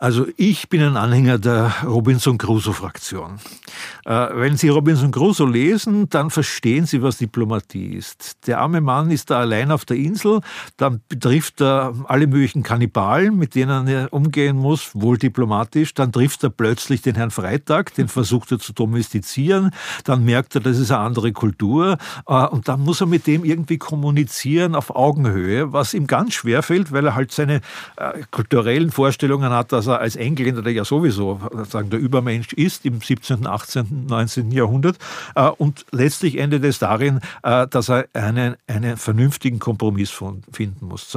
Also 0.01 0.25
ich 0.35 0.67
bin 0.67 0.81
ein 0.81 0.97
Anhänger 0.97 1.37
der 1.37 1.75
Robinson 1.85 2.39
Crusoe-Fraktion. 2.39 3.37
Äh, 4.03 4.29
wenn 4.33 4.57
Sie 4.57 4.69
Robinson 4.69 5.11
Crusoe 5.11 5.47
lesen, 5.47 6.09
dann 6.09 6.31
verstehen 6.31 6.87
Sie, 6.87 7.03
was 7.03 7.19
Diplomatie 7.19 7.93
ist. 7.93 8.47
Der 8.47 8.61
arme 8.61 8.81
Mann 8.81 9.11
ist 9.11 9.29
da 9.29 9.39
allein 9.39 9.69
auf 9.69 9.85
der 9.85 9.97
Insel, 9.97 10.41
dann 10.77 11.01
betrifft 11.07 11.61
er 11.61 11.93
alle 12.07 12.25
möglichen 12.25 12.63
Kannibalen, 12.63 13.37
mit 13.37 13.53
denen 13.53 13.87
er 13.87 14.11
umgehen 14.11 14.57
muss, 14.57 14.89
wohl 14.95 15.19
diplomatisch. 15.19 15.93
Dann 15.93 16.11
trifft 16.11 16.43
er 16.43 16.49
plötzlich 16.49 17.03
den 17.03 17.13
Herrn 17.13 17.29
Freitag, 17.29 17.93
den 17.93 18.07
versucht 18.07 18.51
er 18.51 18.57
zu 18.57 18.73
domestizieren. 18.73 19.69
Dann 20.03 20.25
merkt 20.25 20.55
er, 20.55 20.61
das 20.61 20.79
ist 20.79 20.89
eine 20.89 21.01
andere 21.01 21.31
Kultur. 21.31 21.99
Äh, 22.25 22.47
und 22.47 22.67
dann 22.67 22.79
muss 22.79 23.01
er 23.01 23.07
mit 23.07 23.27
dem 23.27 23.45
irgendwie 23.45 23.77
kommunizieren 23.77 24.73
auf 24.73 24.95
Augenhöhe, 24.95 25.73
was 25.73 25.93
ihm 25.93 26.07
ganz 26.07 26.33
schwer 26.33 26.63
fällt, 26.63 26.91
weil 26.91 27.05
er 27.05 27.13
halt 27.13 27.31
seine 27.31 27.61
äh, 27.97 28.23
kulturellen 28.31 28.89
Vorstellungen 28.89 29.51
hat, 29.51 29.71
dass 29.71 29.90
er 29.91 29.99
als 29.99 30.15
Engländer, 30.15 30.61
der 30.61 30.73
ja 30.73 30.85
sowieso 30.85 31.39
sagen, 31.69 31.89
der 31.89 31.99
Übermensch 31.99 32.53
ist 32.53 32.85
im 32.85 33.01
17., 33.01 33.45
18., 33.45 34.07
19. 34.07 34.51
Jahrhundert. 34.51 34.97
Äh, 35.35 35.49
und 35.49 35.85
letztlich 35.91 36.37
endet 36.37 36.63
es 36.63 36.79
darin, 36.79 37.19
äh, 37.43 37.67
dass 37.67 37.89
er 37.89 38.07
einen, 38.13 38.55
einen 38.67 38.97
vernünftigen 38.97 39.59
Kompromiss 39.59 40.11
finden 40.51 40.87
muss. 40.87 41.15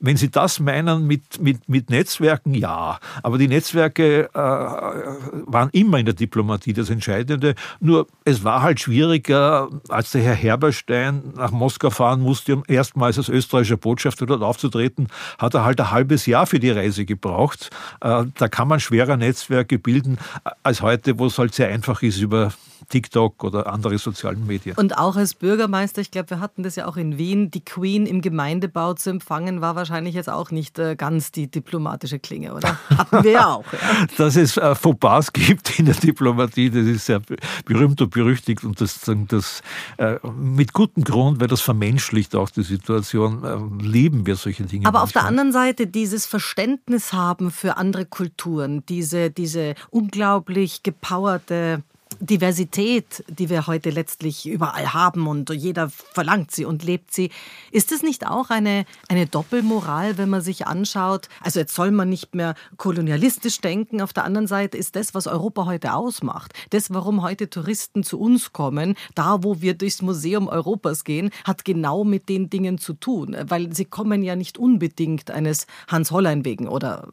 Wenn 0.00 0.16
Sie 0.16 0.30
das 0.30 0.60
meinen 0.60 1.06
mit, 1.06 1.40
mit, 1.40 1.68
mit 1.68 1.90
Netzwerken, 1.90 2.54
ja. 2.54 2.98
Aber 3.22 3.38
die 3.38 3.48
Netzwerke 3.48 4.30
äh, 4.32 4.38
waren 4.38 5.70
immer 5.72 5.98
in 5.98 6.06
der 6.06 6.14
Diplomatie 6.14 6.72
das 6.72 6.90
Entscheidende. 6.90 7.54
Nur 7.80 8.06
es 8.24 8.44
war 8.44 8.62
halt 8.62 8.80
schwieriger, 8.80 9.68
als 9.88 10.12
der 10.12 10.22
Herr 10.22 10.34
Herberstein 10.34 11.22
nach 11.36 11.50
Moskau 11.50 11.90
fahren 11.90 12.20
musste, 12.20 12.56
um 12.56 12.62
erstmals 12.66 13.18
als 13.18 13.28
österreichischer 13.28 13.76
Botschafter 13.76 14.26
dort 14.26 14.42
aufzutreten, 14.42 15.08
hat 15.38 15.54
er 15.54 15.64
halt 15.64 15.80
ein 15.80 15.90
halbes 15.90 16.26
Jahr 16.26 16.46
für 16.46 16.58
die 16.58 16.70
Reise 16.70 17.04
gebraucht. 17.04 17.70
Äh, 18.08 18.24
da 18.34 18.48
kann 18.48 18.68
man 18.68 18.80
schwerer 18.80 19.16
Netzwerke 19.16 19.78
bilden 19.78 20.18
äh, 20.44 20.50
als 20.62 20.82
heute, 20.82 21.18
wo 21.18 21.26
es 21.26 21.38
halt 21.38 21.54
sehr 21.54 21.68
einfach 21.68 22.02
ist 22.02 22.18
über 22.18 22.52
TikTok 22.88 23.44
oder 23.44 23.72
andere 23.72 23.98
sozialen 23.98 24.46
Medien. 24.46 24.76
Und 24.76 24.96
auch 24.96 25.16
als 25.16 25.34
Bürgermeister, 25.34 26.00
ich 26.00 26.10
glaube, 26.10 26.30
wir 26.30 26.40
hatten 26.40 26.62
das 26.62 26.76
ja 26.76 26.86
auch 26.86 26.96
in 26.96 27.18
Wien, 27.18 27.50
die 27.50 27.64
Queen 27.64 28.06
im 28.06 28.22
Gemeindebau 28.22 28.94
zu 28.94 29.10
empfangen, 29.10 29.60
war 29.60 29.76
wahrscheinlich 29.76 30.14
jetzt 30.14 30.30
auch 30.30 30.50
nicht 30.50 30.78
äh, 30.78 30.96
ganz 30.96 31.30
die 31.30 31.50
diplomatische 31.50 32.18
Klinge, 32.18 32.54
oder? 32.54 32.78
Hatten 32.96 33.24
wir 33.24 33.32
ja 33.32 33.46
auch. 33.46 33.64
Ja. 33.72 34.06
Dass 34.16 34.36
es 34.36 34.56
äh, 34.56 34.74
Fauxpas 34.74 35.32
gibt 35.32 35.78
in 35.78 35.86
der 35.86 35.94
Diplomatie, 35.94 36.70
das 36.70 36.86
ist 36.86 37.06
sehr 37.06 37.20
berühmt 37.64 38.00
und 38.00 38.10
berüchtigt 38.10 38.64
und 38.64 38.80
das, 38.80 39.00
das 39.28 39.62
äh, 39.98 40.16
mit 40.36 40.72
gutem 40.72 41.04
Grund, 41.04 41.40
weil 41.40 41.48
das 41.48 41.60
vermenschlicht 41.60 42.34
auch 42.34 42.50
die 42.50 42.62
Situation, 42.62 43.44
äh, 43.44 43.84
lieben 43.84 44.26
wir 44.26 44.36
solche 44.36 44.64
Dinge. 44.64 44.86
Aber 44.86 45.00
manchmal. 45.00 45.04
auf 45.04 45.12
der 45.12 45.24
anderen 45.24 45.52
Seite 45.52 45.86
dieses 45.86 46.26
Verständnis 46.26 47.12
haben 47.12 47.50
für 47.50 47.76
andere 47.76 48.06
Kulturen, 48.06 48.84
diese, 48.88 49.30
diese 49.30 49.74
unglaublich 49.90 50.82
gepowerte 50.82 51.82
Diversität, 52.20 53.24
die 53.28 53.48
wir 53.48 53.66
heute 53.66 53.90
letztlich 53.90 54.48
überall 54.48 54.92
haben 54.92 55.26
und 55.26 55.50
jeder 55.50 55.88
verlangt 55.88 56.50
sie 56.50 56.64
und 56.64 56.82
lebt 56.82 57.12
sie, 57.12 57.30
ist 57.70 57.92
es 57.92 58.02
nicht 58.02 58.26
auch 58.26 58.50
eine, 58.50 58.84
eine 59.08 59.26
Doppelmoral, 59.26 60.18
wenn 60.18 60.28
man 60.28 60.40
sich 60.40 60.66
anschaut? 60.66 61.28
Also 61.40 61.60
jetzt 61.60 61.74
soll 61.74 61.90
man 61.90 62.08
nicht 62.08 62.34
mehr 62.34 62.54
kolonialistisch 62.76 63.60
denken. 63.60 64.00
Auf 64.00 64.12
der 64.12 64.24
anderen 64.24 64.46
Seite 64.46 64.76
ist 64.76 64.96
das, 64.96 65.14
was 65.14 65.26
Europa 65.26 65.66
heute 65.66 65.94
ausmacht, 65.94 66.52
das, 66.70 66.92
warum 66.92 67.22
heute 67.22 67.50
Touristen 67.50 68.02
zu 68.02 68.18
uns 68.18 68.52
kommen, 68.52 68.94
da 69.14 69.42
wo 69.42 69.60
wir 69.60 69.74
durchs 69.74 70.02
Museum 70.02 70.48
Europas 70.48 71.04
gehen, 71.04 71.30
hat 71.44 71.64
genau 71.64 72.04
mit 72.04 72.28
den 72.28 72.50
Dingen 72.50 72.78
zu 72.78 72.94
tun, 72.94 73.36
weil 73.42 73.74
sie 73.74 73.84
kommen 73.84 74.22
ja 74.22 74.34
nicht 74.34 74.58
unbedingt 74.58 75.30
eines 75.30 75.66
Hans 75.86 76.10
Hollein 76.10 76.44
wegen 76.44 76.68
oder 76.68 77.08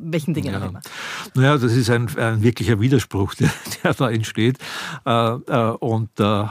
welchen 0.00 0.34
Dingen 0.34 0.52
ja. 0.52 0.60
auch 0.60 0.68
immer. 0.68 0.80
Naja, 1.34 1.58
das 1.58 1.72
ist 1.74 1.90
ein, 1.90 2.08
ein 2.16 2.42
wirklicher 2.42 2.80
Widerspruch, 2.80 3.34
der, 3.38 3.50
der 3.82 3.94
da 3.94 4.10
entsteht. 4.10 4.47
Äh, 5.04 5.10
äh, 5.10 5.70
und 5.80 6.08
äh, 6.18 6.44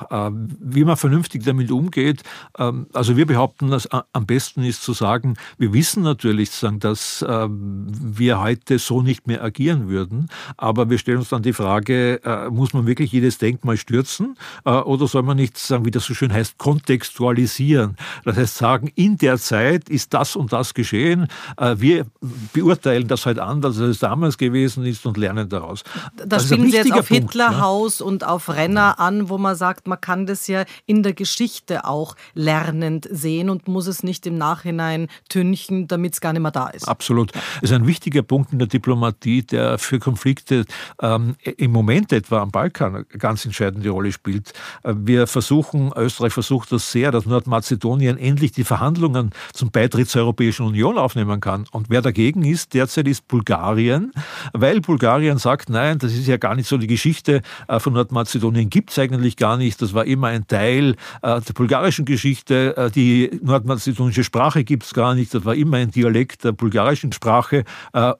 wie 0.59 0.83
man 0.83 0.97
vernünftig 0.97 1.43
damit 1.43 1.71
umgeht, 1.71 2.23
ähm, 2.57 2.87
also 2.93 3.17
wir 3.17 3.25
behaupten, 3.25 3.69
dass 3.69 3.87
am 3.91 4.25
besten 4.25 4.63
ist 4.63 4.83
zu 4.83 4.93
sagen, 4.93 5.35
wir 5.57 5.73
wissen 5.73 6.03
natürlich, 6.03 6.49
dass 6.79 7.25
wir 7.27 8.39
heute 8.39 8.79
so 8.79 9.01
nicht 9.01 9.27
mehr 9.27 9.43
agieren 9.43 9.89
würden, 9.89 10.29
aber 10.55 10.89
wir 10.89 10.97
stellen 10.97 11.19
uns 11.19 11.29
dann 11.29 11.41
die 11.41 11.53
Frage, 11.53 12.49
muss 12.51 12.73
man 12.73 12.87
wirklich 12.87 13.11
jedes 13.11 13.37
Denkmal 13.37 13.77
stürzen 13.77 14.37
oder 14.63 15.07
soll 15.07 15.23
man 15.23 15.37
nicht 15.37 15.57
sagen, 15.57 15.85
wie 15.85 15.91
das 15.91 16.05
so 16.05 16.13
schön 16.13 16.31
heißt, 16.33 16.57
kontextualisieren? 16.57 17.97
Das 18.23 18.37
heißt 18.37 18.57
sagen, 18.57 18.91
in 18.95 19.17
der 19.17 19.37
Zeit 19.37 19.89
ist 19.89 20.13
das 20.13 20.35
und 20.35 20.53
das 20.53 20.73
geschehen, 20.73 21.27
wir 21.75 22.05
beurteilen 22.53 23.07
das 23.07 23.25
halt 23.25 23.39
anders, 23.39 23.79
als 23.79 23.89
es 23.89 23.99
damals 23.99 24.37
gewesen 24.37 24.85
ist 24.85 25.05
und 25.05 25.17
lernen 25.17 25.49
daraus. 25.49 25.83
Da 26.15 26.39
spielen 26.39 26.69
Sie 26.71 26.77
jetzt 26.77 26.91
auf 26.91 27.07
Punkt, 27.07 27.33
Hitlerhaus 27.33 27.86
ne? 27.87 28.05
und 28.05 28.25
auf 28.25 28.49
Renner 28.49 28.99
an, 28.99 29.29
wo 29.29 29.37
man 29.37 29.55
sagt, 29.55 29.87
man 29.87 29.99
kann 29.99 30.25
das 30.25 30.47
ja 30.47 30.65
in 30.85 31.03
der 31.03 31.13
Geschichte 31.13 31.85
auch 31.85 32.15
lernend 32.33 33.07
sehen 33.09 33.49
und 33.49 33.67
muss 33.67 33.87
es 33.87 34.03
nicht 34.03 34.25
im 34.25 34.37
Nachhinein 34.37 35.07
tünchen, 35.29 35.87
damit 35.87 36.13
es 36.13 36.21
gar 36.21 36.33
nicht 36.33 36.41
mehr 36.41 36.51
da 36.51 36.67
ist. 36.67 36.87
Absolut. 36.87 37.33
Das 37.33 37.69
ist 37.69 37.73
ein 37.73 37.87
wichtiger 37.87 38.23
Punkt 38.23 38.53
in 38.53 38.59
der 38.59 38.67
Diplomatie, 38.67 39.43
der 39.43 39.77
für 39.77 39.99
Konflikte 39.99 40.65
ähm, 41.01 41.35
im 41.41 41.71
Moment 41.71 42.11
etwa 42.13 42.41
am 42.41 42.51
Balkan 42.51 42.95
eine 42.95 43.05
ganz 43.05 43.45
entscheidende 43.45 43.89
Rolle 43.89 44.11
spielt. 44.11 44.53
Äh, 44.83 44.93
wir 44.97 45.27
versuchen, 45.27 45.91
Österreich 45.95 46.33
versucht 46.33 46.71
das 46.71 46.91
sehr, 46.91 47.11
dass 47.11 47.25
Nordmazedonien 47.25 48.17
endlich 48.17 48.51
die 48.51 48.63
Verhandlungen 48.63 49.31
zum 49.53 49.71
Beitritt 49.71 50.09
zur 50.09 50.21
Europäischen 50.21 50.65
Union 50.65 50.97
aufnehmen 50.97 51.39
kann. 51.39 51.65
Und 51.71 51.89
wer 51.89 52.01
dagegen 52.01 52.43
ist, 52.43 52.73
derzeit 52.73 53.07
ist 53.07 53.27
Bulgarien, 53.27 54.11
weil 54.53 54.81
Bulgarien 54.81 55.37
sagt, 55.37 55.69
nein, 55.69 55.99
das 55.99 56.13
ist 56.13 56.27
ja 56.27 56.37
gar 56.37 56.55
nicht 56.55 56.67
so 56.67 56.77
die 56.77 56.87
Geschichte 56.87 57.41
äh, 57.67 57.76
von 57.79 57.93
Nordmazedonien 57.93 58.69
gibt 58.69 58.91
es 58.91 58.99
eigentlich 58.99 59.37
gar 59.37 59.57
nicht. 59.57 59.81
Das 59.81 59.93
war 59.93 60.05
immer 60.05 60.27
ein 60.27 60.47
Teil 60.47 60.95
äh, 61.21 61.41
der 61.41 61.53
bulgarischen 61.53 62.05
Geschichte. 62.05 62.75
Äh, 62.77 62.91
die 62.91 63.39
nordmazedonische 63.41 64.23
Sprache 64.23 64.63
gibt 64.63 64.83
es 64.83 64.93
gar 64.93 65.15
nicht. 65.15 65.33
Das 65.33 65.45
war 65.45 65.55
immer 65.55 65.77
ein 65.77 65.91
Dialekt 65.91 66.43
der 66.43 66.51
bulgarischen 66.51 67.11
Sprache. 67.11 67.63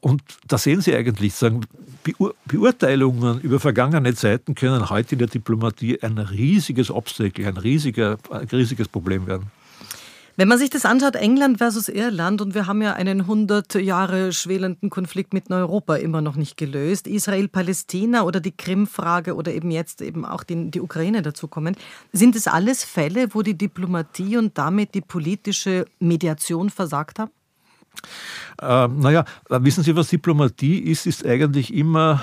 Und 0.01 0.21
da 0.47 0.57
sehen 0.57 0.81
Sie 0.81 0.93
eigentlich, 0.95 1.33
sagen, 1.33 1.61
Beurteilungen 2.45 3.41
über 3.41 3.59
vergangene 3.59 4.13
Zeiten 4.13 4.55
können 4.55 4.89
heute 4.89 5.15
in 5.15 5.19
der 5.19 5.27
Diplomatie 5.27 6.01
ein 6.01 6.17
riesiges 6.17 6.91
Obstacle, 6.91 7.45
ein, 7.47 7.57
riesiger, 7.57 8.17
ein 8.29 8.47
riesiges 8.47 8.87
Problem 8.87 9.27
werden. 9.27 9.51
Wenn 10.39 10.47
man 10.47 10.60
sich 10.60 10.69
das 10.69 10.86
anschaut, 10.86 11.15
England 11.15 11.58
versus 11.58 11.89
Irland, 11.89 12.41
und 12.41 12.54
wir 12.54 12.67
haben 12.67 12.84
ja 12.84 12.93
einen 12.93 13.21
100 13.21 13.73
Jahre 13.73 14.32
schwelenden 14.32 14.91
Konflikt 14.91 15.34
mit 15.34 15.50
Europa 15.50 15.95
immer 15.95 16.21
noch 16.21 16.36
nicht 16.36 16.58
gelöst, 16.58 17.08
Israel-Palästina 17.08 18.21
oder 18.21 18.39
die 18.39 18.56
Krim-Frage 18.56 19.34
oder 19.34 19.52
eben 19.52 19.71
jetzt 19.71 20.00
eben 20.00 20.26
auch 20.26 20.43
die, 20.43 20.69
die 20.69 20.80
Ukraine 20.80 21.23
dazukommen, 21.23 21.76
sind 22.13 22.36
es 22.36 22.45
alles 22.45 22.84
Fälle, 22.84 23.34
wo 23.34 23.41
die 23.41 23.58
Diplomatie 23.58 24.38
und 24.38 24.60
damit 24.60 24.93
die 24.93 25.02
politische 25.02 25.86
Mediation 25.97 26.69
versagt 26.69 27.17
haben? 27.17 27.32
Ähm, 28.62 29.00
naja, 29.00 29.26
wissen 29.50 29.84
Sie, 29.84 29.95
was 29.95 30.10
Diplomatie 30.10 30.78
ist, 30.78 31.08
ist 31.08 31.26
eigentlich 31.26 31.73
immer 31.73 32.21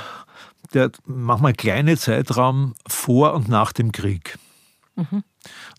der 0.72 0.92
manchmal 1.05 1.53
kleine 1.53 1.96
Zeitraum 1.96 2.74
vor 2.87 3.35
und 3.35 3.48
nach 3.48 3.72
dem 3.72 3.90
Krieg. 3.90 4.38
Mhm 4.94 5.24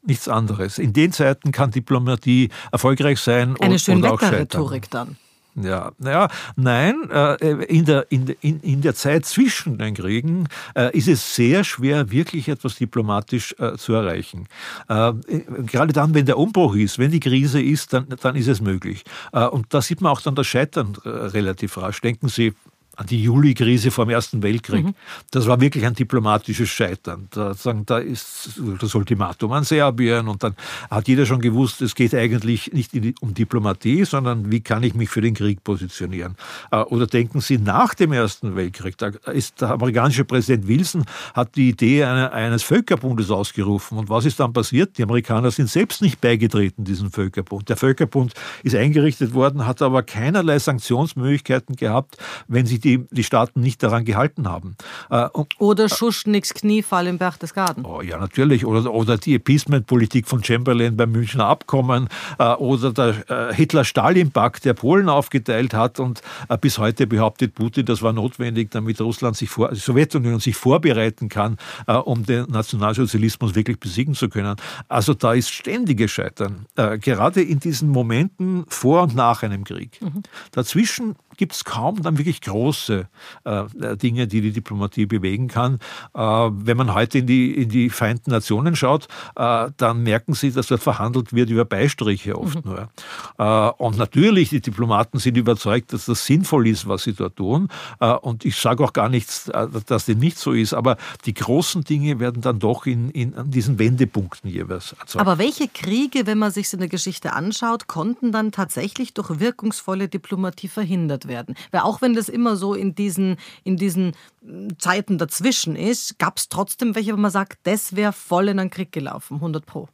nichts 0.08 0.28
anderes. 0.28 0.78
In 0.80 0.94
den 0.94 1.12
Zeiten 1.12 1.52
kann 1.52 1.72
Diplomatie 1.72 2.50
erfolgreich 2.72 3.20
sein 3.20 3.56
Eine 3.60 3.76
und, 3.76 3.90
und 3.90 4.06
auch 4.06 4.22
Rhetorik 4.22 4.90
dann. 4.90 5.18
Ja, 5.56 5.94
naja, 6.00 6.28
nein, 6.58 7.10
äh, 7.10 7.36
in 7.66 7.86
der, 7.86 8.12
in, 8.12 8.28
in, 8.42 8.60
in 8.60 8.82
der 8.82 8.94
Zeit 8.94 9.26
zwischen 9.26 9.78
den 9.78 9.94
Kriegen 9.94 10.50
äh, 10.76 10.96
ist 10.96 11.08
es 11.08 11.34
sehr 11.34 11.64
schwer, 11.64 12.12
wirklich 12.12 12.50
etwas 12.50 12.76
diplomatisch 12.76 13.56
äh, 13.58 13.78
zu 13.78 13.94
erreichen. 13.94 14.48
Gerade 14.88 15.94
dann, 15.94 16.14
wenn 16.14 16.26
der 16.26 16.38
Umbruch 16.38 16.76
ist, 16.76 17.00
wenn 17.00 17.12
die 17.12 17.22
Krise 17.22 17.62
ist, 17.62 17.94
dann, 17.94 18.08
dann 18.22 18.36
ist 18.36 18.48
es 18.48 18.60
möglich. 18.60 19.04
Und 19.32 19.74
da 19.74 19.82
sieht 19.82 20.02
man 20.02 20.12
auch 20.12 20.22
dann 20.22 20.36
das 20.36 20.48
Scheitern 20.48 20.96
relativ 21.06 21.78
rasch. 21.78 22.02
Denken 22.02 22.28
Sie 22.28 22.54
an 22.96 23.08
die 23.08 23.24
Juli-Krise 23.24 23.92
vor 23.92 24.06
dem 24.06 24.12
Ersten 24.12 24.44
Weltkrieg. 24.44 24.86
Mhm. 24.86 24.96
Das 25.32 25.48
war 25.48 25.60
wirklich 25.60 25.86
ein 25.86 25.94
diplomatisches 25.94 26.70
Scheitern. 26.70 27.28
Da, 27.32 27.54
sagen, 27.54 27.86
da 27.86 27.98
ist 27.98 28.60
das 28.80 28.96
Ultimatum 28.96 29.52
an 29.52 29.64
Serbien 29.64 30.28
und 30.28 30.44
dann 30.44 30.56
hat 30.90 31.08
jeder 31.08 31.26
schon 31.26 31.42
gewusst, 31.42 31.82
es 31.82 31.96
geht 31.96 32.14
eigentlich 32.14 32.72
nicht 32.74 32.92
um 33.22 33.34
Diplomatie, 33.34 34.06
sondern 34.06 34.52
wie 34.52 34.62
kann 34.62 34.84
ich 34.84 34.94
mich 34.94 35.10
für 35.10 35.22
den 35.22 35.34
Krieg 35.34 35.64
positionieren. 35.64 36.36
Äh, 36.72 36.78
oder 36.78 37.08
denken 37.08 37.42
Sie 37.42 37.58
nach 37.58 37.94
dem 37.94 38.12
Ersten 38.12 38.56
Weltkrieg, 38.56 38.98
da 38.98 39.08
ist 39.32 39.62
der 39.62 39.72
amerikanische 39.72 40.26
Präsident 40.26 40.68
Wilson 40.68 41.06
hat 41.34 41.56
die 41.56 41.70
Idee 41.70 42.04
eines 42.04 42.64
Völkerbundes 42.64 43.32
ausgerufen. 43.32 43.98
Und 43.98 44.10
was 44.10 44.26
ist 44.26 44.40
dann 44.40 44.54
passiert? 44.54 44.98
Die 44.98 45.04
Amerikaner 45.04 45.52
sind 45.52 45.70
selbst 45.70 46.02
nicht 46.02 46.22
beigetreten, 46.22 46.84
diesem 46.84 47.12
Völkerbund. 47.12 47.70
Der 47.70 47.78
Völkerbund 47.78 48.34
ist 48.64 48.76
eingerichtet 48.76 49.34
worden, 49.34 49.66
hat 49.66 49.82
aber 49.82 50.04
keinerlei 50.04 50.60
Sanktionsmöglichkeiten 50.60 51.76
gehabt, 51.76 52.18
wenn 52.48 52.66
sich 52.66 52.80
die, 52.86 53.06
die 53.10 53.24
Staaten 53.24 53.60
nicht 53.60 53.82
daran 53.84 54.06
gehalten 54.06 54.48
haben. 54.48 54.76
Äh, 55.10 55.28
und, 55.30 55.48
oder 55.60 55.90
Schusch 55.90 56.26
nix 56.28 56.54
Kniefall 56.54 57.08
im 57.08 57.18
Berchtesgaden. 57.18 57.84
Oh, 57.84 58.02
ja, 58.02 58.18
natürlich. 58.18 58.66
Oder, 58.66 58.94
oder 58.94 59.18
die 59.18 59.36
Appeasement-Politik 59.36 60.28
von 60.28 60.44
Chamberlain 60.44 60.96
beim 60.96 61.12
Münchner 61.12 61.48
Abkommen 61.48 62.08
äh, 62.38 62.54
oder 62.54 62.94
der 62.94 63.50
äh, 63.50 63.54
Hitler-Stalin-Pakt, 63.54 64.66
der 64.66 64.74
Polen 64.74 65.10
aufgeteilt 65.10 65.74
hat 65.74 66.00
und 66.00 66.22
äh, 66.48 66.58
bis 66.58 66.78
heute 66.78 67.08
behauptet 67.08 67.56
Putin, 67.56 67.86
das 67.86 68.02
war 68.02 68.14
notwendig, 68.14 68.70
damit 68.72 69.02
Russland 69.02 69.36
sich 69.36 69.50
vor, 69.50 69.70
die 69.70 69.80
Sowjetunion 69.80 70.40
sich 70.40 70.56
vorbereiten 70.56 71.28
kann, 71.28 71.58
äh, 71.88 71.94
um 71.94 72.26
den 72.26 72.46
Nationalsozialismus 72.50 73.56
wirklich 73.56 73.80
besiegen 73.80 74.14
zu 74.14 74.30
können. 74.30 74.56
Also 74.88 75.14
da 75.14 75.34
ist 75.34 75.50
ständiges 75.50 76.12
Scheitern. 76.12 76.68
Äh, 76.76 77.00
gerade 77.00 77.42
in 77.42 77.60
diesen 77.60 77.90
Momenten 77.90 78.66
vor 78.68 79.04
und 79.04 79.16
nach 79.16 79.42
einem 79.42 79.64
Krieg. 79.64 80.00
Mhm. 80.02 80.22
Dazwischen 80.52 81.16
gibt 81.38 81.54
es 81.54 81.64
kaum 81.64 82.02
dann 82.02 82.18
wirklich 82.18 82.42
große 82.42 83.08
äh, 83.44 83.98
Dinge, 83.98 84.28
die 84.28 84.42
die 84.42 84.52
Diplomatie 84.52 85.06
bewegen 85.06 85.48
kann. 85.48 85.80
Äh, 86.14 86.20
wenn 86.20 86.78
man 86.78 86.94
heute 86.94 87.20
in 87.20 87.28
die, 87.28 87.54
in 87.54 87.70
die 87.70 87.90
Vereinten 87.90 88.32
Nationen 88.32 88.76
schaut, 88.76 89.08
äh, 89.36 89.70
dann 89.78 90.04
merken 90.04 90.34
Sie, 90.34 90.52
dass 90.52 90.68
dort 90.68 90.82
verhandelt 90.82 91.34
wird 91.34 91.50
über 91.50 91.66
Beistriche 91.66 92.38
oft 92.38 92.64
mhm. 92.66 92.72
nur. 92.72 92.90
Äh, 93.38 93.72
und 93.78 93.98
natürlich, 93.98 94.50
die 94.50 94.62
Diplomaten 94.62 95.20
sind 95.20 95.38
überzeugt, 95.38 95.94
dass 95.94 96.06
das 96.06 96.26
sinnvoll 96.26 96.68
ist, 96.68 96.88
was 96.88 97.04
sie 97.04 97.14
dort 97.14 97.36
tun. 97.36 97.70
Äh, 98.00 98.12
und 98.14 98.46
ich 98.46 98.56
sage 98.58 98.84
auch 98.84 98.94
gar 98.94 99.10
nichts, 99.10 99.50
äh, 99.50 99.68
dass 99.86 100.06
dem 100.06 100.20
nicht 100.20 100.38
so 100.38 100.52
ist. 100.52 100.74
Aber 100.74 100.98
die 101.26 101.34
großen 101.34 101.84
Dinge 101.84 102.20
werden 102.20 102.42
dann 102.42 102.60
doch 102.60 102.86
in, 102.86 103.10
in 103.12 103.36
an 103.36 103.52
diesen 103.52 103.80
Wendepunkten 103.80 104.50
jeweils 104.50 104.94
erzeugt. 104.94 105.22
Aber 105.22 105.38
welche 105.38 105.68
Kriege, 105.68 106.26
wenn 106.26 106.38
man 106.38 106.52
sich 106.52 106.72
in 106.74 106.80
der 106.80 106.90
Geschichte 106.90 107.34
anschaut, 107.34 107.88
konnten 107.88 108.32
dann 108.32 108.52
tatsächlich 108.52 109.14
durch 109.14 109.40
wirkungsvolle 109.40 110.08
Diplomatie 110.08 110.68
verhindert 110.68 111.25
werden. 111.28 111.56
Weil 111.72 111.82
auch 111.82 112.02
wenn 112.02 112.14
das 112.14 112.30
immer 112.30 112.56
so 112.56 112.74
in 112.74 112.96
diesen, 112.96 113.38
in 113.64 113.78
diesen 113.78 114.14
hm, 114.42 114.78
Zeiten 114.80 115.18
dazwischen 115.18 115.76
ist, 115.76 116.20
gab 116.20 116.38
es 116.38 116.50
trotzdem 116.50 116.96
welche, 116.96 117.14
wo 117.14 117.18
man 117.18 117.32
sagt, 117.32 117.60
das 117.64 117.96
wäre 117.96 118.14
voll 118.14 118.50
in 118.50 118.60
einen 118.60 118.70
Krieg 118.70 118.92
gelaufen, 118.92 119.36
100 119.36 119.66
Pro. 119.66 119.90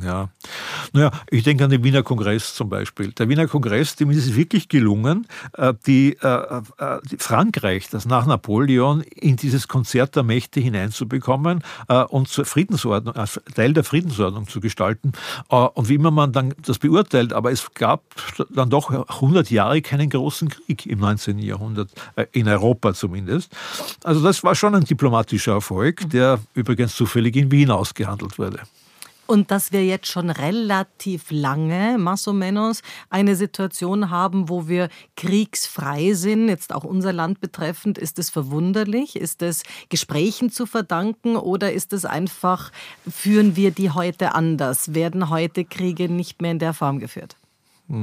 Ja, 0.00 0.30
naja, 0.92 1.10
ich 1.30 1.42
denke 1.42 1.64
an 1.64 1.70
den 1.70 1.82
Wiener 1.82 2.02
Kongress 2.02 2.54
zum 2.54 2.68
Beispiel. 2.68 3.12
Der 3.12 3.28
Wiener 3.28 3.48
Kongress, 3.48 3.96
dem 3.96 4.10
ist 4.10 4.26
es 4.26 4.36
wirklich 4.36 4.68
gelungen, 4.68 5.26
äh, 5.54 5.74
die, 5.86 6.16
äh, 6.22 6.62
äh, 6.78 7.00
Frankreich, 7.18 7.88
das 7.90 8.06
nach 8.06 8.26
Napoleon, 8.26 9.02
in 9.02 9.36
dieses 9.36 9.68
Konzert 9.68 10.14
der 10.16 10.22
Mächte 10.22 10.60
hineinzubekommen 10.60 11.64
und 12.08 12.28
zur 12.28 12.44
Friedensordnung, 12.44 13.14
als 13.16 13.40
Teil 13.54 13.72
der 13.72 13.84
Friedensordnung 13.84 14.48
zu 14.48 14.60
gestalten. 14.60 15.12
Und 15.48 15.88
wie 15.88 15.94
immer 15.94 16.10
man 16.10 16.32
dann 16.32 16.54
das 16.64 16.78
beurteilt, 16.78 17.32
aber 17.32 17.50
es 17.50 17.72
gab 17.74 18.02
dann 18.50 18.70
doch 18.70 18.90
100 18.90 19.50
Jahre 19.50 19.82
keinen 19.82 20.10
großen 20.10 20.48
Krieg 20.48 20.86
im 20.86 21.00
19. 21.00 21.38
Jahrhundert, 21.38 21.90
in 22.32 22.48
Europa 22.48 22.94
zumindest. 22.94 23.54
Also 24.04 24.22
das 24.22 24.44
war 24.44 24.54
schon 24.54 24.74
ein 24.74 24.84
diplomatischer 24.84 25.52
Erfolg, 25.52 26.08
der 26.10 26.38
übrigens 26.54 26.94
zufällig 26.94 27.36
in 27.36 27.50
Wien 27.50 27.70
ausgehandelt 27.70 28.38
wurde. 28.38 28.60
Und 29.26 29.50
dass 29.50 29.72
wir 29.72 29.84
jetzt 29.84 30.08
schon 30.08 30.30
relativ 30.30 31.30
lange, 31.30 31.96
más 31.98 32.30
menos, 32.32 32.82
eine 33.08 33.36
Situation 33.36 34.10
haben, 34.10 34.48
wo 34.48 34.68
wir 34.68 34.88
kriegsfrei 35.16 36.12
sind, 36.14 36.48
jetzt 36.48 36.74
auch 36.74 36.84
unser 36.84 37.12
Land 37.12 37.40
betreffend, 37.40 37.98
ist 37.98 38.18
es 38.18 38.30
verwunderlich? 38.30 39.16
Ist 39.16 39.42
es 39.42 39.62
Gesprächen 39.88 40.50
zu 40.50 40.66
verdanken 40.66 41.36
oder 41.36 41.72
ist 41.72 41.92
es 41.92 42.04
einfach, 42.04 42.72
führen 43.08 43.56
wir 43.56 43.70
die 43.70 43.90
heute 43.90 44.34
anders? 44.34 44.94
Werden 44.94 45.30
heute 45.30 45.64
Kriege 45.64 46.08
nicht 46.08 46.42
mehr 46.42 46.50
in 46.50 46.58
der 46.58 46.74
Form 46.74 46.98
geführt? 46.98 47.36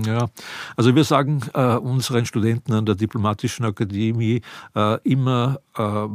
Ja, 0.05 0.29
also 0.75 0.93
wir 0.93 1.03
sagen 1.03 1.41
äh, 1.53 1.75
unseren 1.75 2.25
Studenten 2.25 2.73
an 2.73 2.85
der 2.85 2.95
Diplomatischen 2.95 3.65
Akademie 3.65 4.41
äh, 4.75 4.99
immer, 5.03 5.59
äh, 5.75 6.05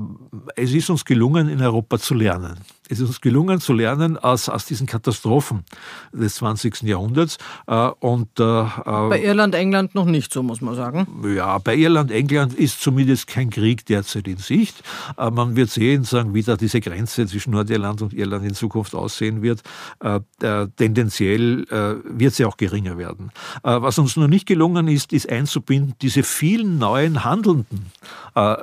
es 0.54 0.72
ist 0.72 0.90
uns 0.90 1.04
gelungen, 1.04 1.48
in 1.48 1.60
Europa 1.60 1.98
zu 1.98 2.14
lernen. 2.14 2.58
Es 2.90 3.00
ist 3.00 3.08
uns 3.08 3.20
gelungen 3.22 3.60
zu 3.60 3.72
lernen 3.72 4.18
aus, 4.18 4.50
aus 4.50 4.66
diesen 4.66 4.86
Katastrophen 4.86 5.64
des 6.12 6.34
20. 6.34 6.82
Jahrhunderts. 6.82 7.38
Äh, 7.66 7.88
und, 8.00 8.38
äh, 8.38 8.42
äh, 8.42 8.64
bei 8.84 9.22
Irland, 9.22 9.54
England 9.54 9.94
noch 9.94 10.04
nicht 10.04 10.30
so, 10.30 10.42
muss 10.42 10.60
man 10.60 10.74
sagen. 10.74 11.06
Ja, 11.34 11.56
bei 11.56 11.76
Irland, 11.76 12.10
England 12.10 12.52
ist 12.52 12.82
zumindest 12.82 13.26
kein 13.26 13.48
Krieg 13.48 13.86
derzeit 13.86 14.28
in 14.28 14.36
Sicht. 14.36 14.82
Äh, 15.16 15.30
man 15.30 15.56
wird 15.56 15.70
sehen, 15.70 16.04
sagen, 16.04 16.34
wie 16.34 16.42
da 16.42 16.58
diese 16.58 16.82
Grenze 16.82 17.26
zwischen 17.26 17.52
Nordirland 17.52 18.02
und 18.02 18.12
Irland 18.12 18.44
in 18.44 18.52
Zukunft 18.52 18.94
aussehen 18.94 19.40
wird. 19.40 19.62
Äh, 20.00 20.20
tendenziell 20.76 21.64
äh, 21.70 21.94
wird 22.04 22.34
sie 22.34 22.44
auch 22.44 22.58
geringer 22.58 22.98
werden. 22.98 23.30
was 23.62 23.98
uns 23.98 24.16
noch 24.16 24.28
nicht 24.28 24.46
gelungen 24.46 24.88
ist, 24.88 25.12
ist 25.12 25.30
einzubinden, 25.30 25.94
diese 26.02 26.22
vielen 26.22 26.78
neuen 26.78 27.24
Handelnden 27.24 27.92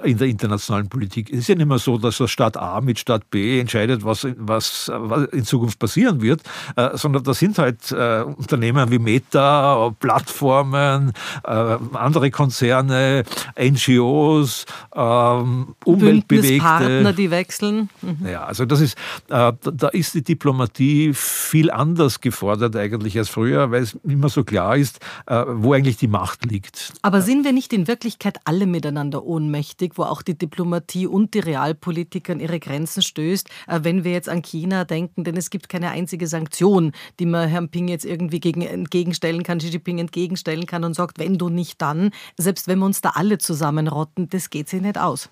in 0.03 0.17
der 0.17 0.27
internationalen 0.27 0.89
Politik. 0.89 1.31
Es 1.31 1.39
ist 1.39 1.47
ja 1.47 1.55
nicht 1.55 1.67
mehr 1.67 1.79
so, 1.79 1.97
dass 1.97 2.17
der 2.17 2.27
Staat 2.27 2.57
A 2.57 2.81
mit 2.81 2.99
Staat 2.99 3.29
B 3.29 3.59
entscheidet, 3.59 4.03
was, 4.03 4.10
was, 4.37 4.91
was 4.93 5.25
in 5.31 5.45
Zukunft 5.45 5.79
passieren 5.79 6.21
wird, 6.21 6.41
äh, 6.75 6.97
sondern 6.97 7.23
da 7.23 7.33
sind 7.33 7.57
halt 7.57 7.91
äh, 7.91 8.23
Unternehmen 8.23 8.91
wie 8.91 8.99
Meta, 8.99 9.93
Plattformen, 9.99 11.13
äh, 11.43 11.77
andere 11.93 12.31
Konzerne, 12.31 13.23
NGOs, 13.59 14.65
ähm, 14.95 15.75
Umweltbewegte. 15.85 16.59
Partner, 16.59 17.13
die 17.13 17.31
wechseln. 17.31 17.89
Mhm. 18.01 18.27
Ja, 18.27 18.43
also 18.45 18.65
das 18.65 18.81
ist, 18.81 18.97
äh, 19.29 19.53
da 19.61 19.87
ist 19.89 20.13
die 20.13 20.23
Diplomatie 20.23 21.13
viel 21.13 21.71
anders 21.71 22.21
gefordert 22.21 22.75
eigentlich 22.75 23.17
als 23.17 23.29
früher, 23.29 23.71
weil 23.71 23.83
es 23.83 23.97
immer 24.03 24.29
so 24.29 24.43
klar 24.43 24.77
ist, 24.77 24.99
äh, 25.27 25.43
wo 25.47 25.73
eigentlich 25.73 25.97
die 25.97 26.07
Macht 26.07 26.45
liegt. 26.45 26.93
Aber 27.01 27.21
sind 27.21 27.43
wir 27.43 27.53
nicht 27.53 27.73
in 27.73 27.87
Wirklichkeit 27.87 28.37
alle 28.45 28.65
miteinander 28.65 29.23
ohnmächtig, 29.23 29.93
wo 29.95 30.03
auch 30.03 30.21
die 30.21 30.37
Diplomatie 30.37 31.07
und 31.07 31.33
die 31.33 31.39
Realpolitik 31.39 32.29
an 32.29 32.39
ihre 32.39 32.59
Grenzen 32.59 33.01
stößt, 33.01 33.49
äh, 33.67 33.83
wir 34.03 34.11
jetzt 34.11 34.29
an 34.29 34.41
China 34.41 34.85
denken, 34.85 35.23
denn 35.23 35.37
es 35.37 35.49
gibt 35.49 35.69
keine 35.69 35.91
einzige 35.91 36.27
Sanktion, 36.27 36.91
die 37.19 37.25
man 37.25 37.47
Herrn 37.47 37.69
Ping 37.69 37.87
jetzt 37.87 38.05
irgendwie 38.05 38.39
gegen, 38.39 38.61
entgegenstellen 38.61 39.43
kann, 39.43 39.59
Xi 39.59 39.69
Jinping 39.69 39.99
entgegenstellen 39.99 40.65
kann 40.65 40.83
und 40.83 40.93
sagt, 40.93 41.19
wenn 41.19 41.37
du 41.37 41.49
nicht 41.49 41.81
dann, 41.81 42.11
selbst 42.37 42.67
wenn 42.67 42.79
wir 42.79 42.85
uns 42.85 43.01
da 43.01 43.11
alle 43.15 43.37
zusammenrotten, 43.37 44.29
das 44.29 44.49
geht 44.49 44.69
sich 44.69 44.81
nicht 44.81 44.97
aus. 44.97 45.29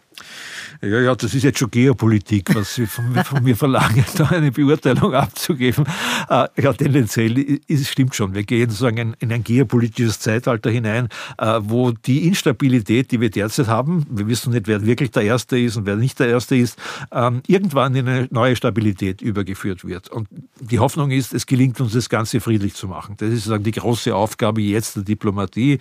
Ja, 0.81 0.99
ja, 1.01 1.15
das 1.15 1.33
ist 1.33 1.43
jetzt 1.43 1.59
schon 1.59 1.71
Geopolitik, 1.71 2.55
was 2.55 2.75
Sie 2.75 2.85
von, 2.85 3.13
von 3.25 3.43
mir 3.43 3.55
verlangen, 3.55 4.05
da 4.15 4.27
eine 4.27 4.51
Beurteilung 4.51 5.13
abzugeben. 5.13 5.85
Äh, 6.29 6.47
ja, 6.61 6.73
tendenziell 6.73 7.37
ist, 7.67 7.87
stimmt 7.87 8.15
schon. 8.15 8.33
Wir 8.33 8.43
gehen 8.43 8.69
sozusagen 8.69 9.15
in 9.19 9.31
ein 9.31 9.43
geopolitisches 9.43 10.19
Zeitalter 10.19 10.69
hinein, 10.69 11.09
äh, 11.37 11.59
wo 11.63 11.91
die 11.91 12.27
Instabilität, 12.27 13.11
die 13.11 13.19
wir 13.19 13.29
derzeit 13.29 13.67
haben, 13.67 14.05
wir 14.09 14.27
wissen 14.27 14.53
nicht, 14.53 14.67
wer 14.67 14.85
wirklich 14.85 15.11
der 15.11 15.23
Erste 15.23 15.59
ist 15.59 15.75
und 15.75 15.85
wer 15.85 15.95
nicht 15.95 16.19
der 16.19 16.29
Erste 16.29 16.55
ist, 16.55 16.77
ähm, 17.11 17.41
irgendwann 17.47 17.95
in 17.95 18.07
eine 18.07 18.27
neue 18.31 18.55
Stabilität 18.55 19.21
übergeführt 19.21 19.85
wird. 19.85 20.09
Und 20.09 20.27
die 20.61 20.79
Hoffnung 20.79 21.11
ist, 21.11 21.33
es 21.33 21.45
gelingt 21.45 21.81
uns, 21.81 21.93
das 21.93 22.09
Ganze 22.09 22.39
friedlich 22.39 22.75
zu 22.75 22.87
machen. 22.87 23.15
Das 23.17 23.29
ist 23.29 23.39
sozusagen 23.39 23.63
die 23.63 23.71
große 23.71 24.15
Aufgabe 24.15 24.61
jetzt 24.61 24.95
der 24.95 25.03
Diplomatie, 25.03 25.79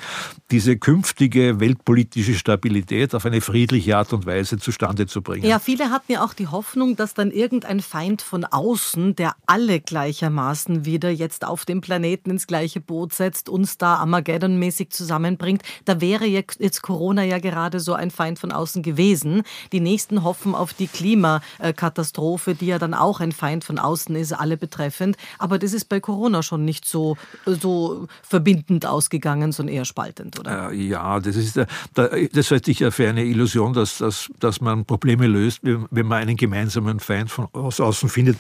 diese 0.51 0.77
künftige 0.77 1.61
weltpolitische 1.61 2.35
Stabilität 2.35 3.15
auf 3.15 3.25
eine 3.27 3.41
friedliche 3.41 3.97
Art 3.97 4.13
und 4.13 4.27
Weise 4.27 4.28
zustande 4.59 5.07
zu 5.07 5.23
bringen. 5.23 5.47
Ja, 5.47 5.59
viele 5.59 5.91
hatten 5.91 6.13
ja 6.13 6.25
auch 6.25 6.35
die 6.35 6.49
Hoffnung, 6.49 6.97
dass 6.97 7.15
dann 7.15 7.31
irgendein 7.31 7.81
Feind 7.81 8.23
von 8.23 8.45
außen, 8.45 9.17
der 9.17 9.35
alle 9.47 9.81
gleichermaßen 9.81 10.85
wieder 10.85 11.11
jetzt 11.11 11.45
auf 11.45 11.65
dem 11.65 11.81
Planeten 11.81 12.31
ins 12.31 12.47
gleiche 12.47 12.81
Boot 12.81 13.13
setzt, 13.13 13.49
uns 13.49 13.79
da 13.79 13.97
Armageddon-mäßig 13.97 14.91
zusammenbringt. 14.91 15.63
Da 15.85 16.01
wäre 16.01 16.27
jetzt 16.27 16.83
Corona 16.83 17.23
ja 17.25 17.39
gerade 17.39 17.81
so 17.81 17.95
ein 17.95 18.11
Feind 18.11 18.39
von 18.39 18.53
außen 18.53 18.83
gewesen. 18.83 19.43
Die 19.73 19.81
nächsten 19.81 20.25
hoffen 20.25 20.55
auf 20.55 20.75
die 20.75 20.87
Klimakatastrophe, 20.89 22.55
die 22.55 22.67
ja 22.67 22.79
dann 22.79 22.95
auch 22.95 23.21
ein 23.21 23.33
Feind 23.33 23.65
von 23.65 23.79
außen 23.79 24.15
ist, 24.17 24.33
alle 24.33 24.57
betreffend. 24.57 25.17
Aber 25.39 25.59
das 25.59 25.73
ist 25.73 25.89
bei 25.89 26.01
Corona 26.01 26.43
schon 26.43 26.65
nicht 26.65 26.85
so, 26.85 27.17
so 27.47 28.07
verbindend 28.23 28.87
ausgegangen, 28.87 29.53
sondern 29.53 29.75
eher 29.77 29.85
spaltend, 29.85 30.39
oder? 30.39 30.71
Äh, 30.71 30.77
ja, 30.77 31.21
das 31.21 31.37
ist, 31.37 31.61
das 31.95 32.51
halte 32.51 32.71
ich 32.71 32.81
ja 32.81 32.91
für 32.91 33.09
eine 33.09 33.25
Illusion, 33.25 33.73
dass, 33.73 33.99
dass 34.09 34.29
dass, 34.39 34.61
man 34.61 34.85
Probleme 34.85 35.27
löst, 35.27 35.61
wenn 35.63 36.07
man 36.07 36.23
einen 36.23 36.37
gemeinsamen 36.37 37.01
Feind 37.01 37.31
von 37.31 37.49
außen 37.53 38.09
findet. 38.09 38.37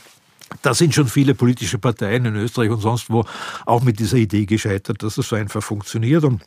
Da 0.62 0.72
sind 0.72 0.94
schon 0.94 1.08
viele 1.08 1.34
politische 1.34 1.78
Parteien 1.78 2.24
in 2.24 2.36
Österreich 2.36 2.70
und 2.70 2.80
sonst 2.80 3.10
wo 3.10 3.24
auch 3.66 3.82
mit 3.82 3.98
dieser 3.98 4.16
Idee 4.16 4.46
gescheitert, 4.46 5.02
dass 5.02 5.16
das 5.16 5.28
so 5.28 5.36
einfach 5.36 5.62
funktioniert. 5.62 6.24
Und 6.24 6.42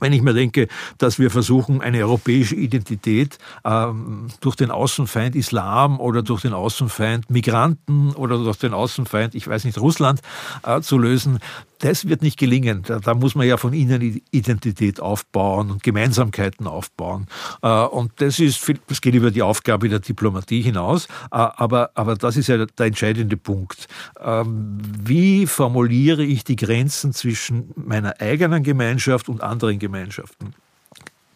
wenn 0.00 0.12
ich 0.12 0.22
mir 0.22 0.34
denke, 0.34 0.68
dass 0.98 1.18
wir 1.18 1.30
versuchen, 1.30 1.80
eine 1.80 1.98
europäische 1.98 2.54
Identität 2.54 3.38
ähm, 3.64 4.28
durch 4.40 4.56
den 4.56 4.70
Außenfeind 4.70 5.34
Islam 5.34 6.00
oder 6.00 6.22
durch 6.22 6.42
den 6.42 6.52
Außenfeind 6.52 7.30
Migranten 7.30 8.12
oder 8.14 8.38
durch 8.38 8.58
den 8.58 8.74
Außenfeind, 8.74 9.34
ich 9.34 9.48
weiß 9.48 9.64
nicht, 9.64 9.78
Russland 9.78 10.20
äh, 10.64 10.80
zu 10.80 10.98
lösen, 10.98 11.40
das 11.80 12.08
wird 12.08 12.22
nicht 12.22 12.38
gelingen. 12.38 12.82
Da, 12.86 12.98
da, 12.98 13.14
muss 13.14 13.34
man 13.34 13.46
ja 13.46 13.56
von 13.56 13.72
innen 13.72 14.20
Identität 14.30 15.00
aufbauen 15.00 15.70
und 15.70 15.82
Gemeinsamkeiten 15.82 16.66
aufbauen. 16.66 17.26
Äh, 17.62 17.68
und 17.68 18.12
das 18.16 18.38
ist, 18.38 18.72
das 18.88 19.00
geht 19.00 19.14
über 19.14 19.30
die 19.30 19.42
Aufgabe 19.42 19.88
der 19.88 20.00
Diplomatie 20.00 20.62
hinaus. 20.62 21.06
Äh, 21.06 21.08
aber, 21.30 21.90
aber 21.94 22.16
das 22.16 22.36
ist 22.36 22.48
ja 22.48 22.64
der 22.64 22.86
entscheidende 22.86 23.36
Punkt. 23.36 23.86
Ähm, 24.20 24.78
wie 24.82 25.46
formuliere 25.46 26.24
ich 26.24 26.44
die 26.44 26.56
Grenzen 26.56 27.12
zwischen 27.12 27.70
meiner 27.76 28.20
eigenen 28.20 28.62
Gemeinschaft 28.62 29.28
und 29.28 29.42
anderen 29.42 29.67
Gemeinschaften? 29.76 30.54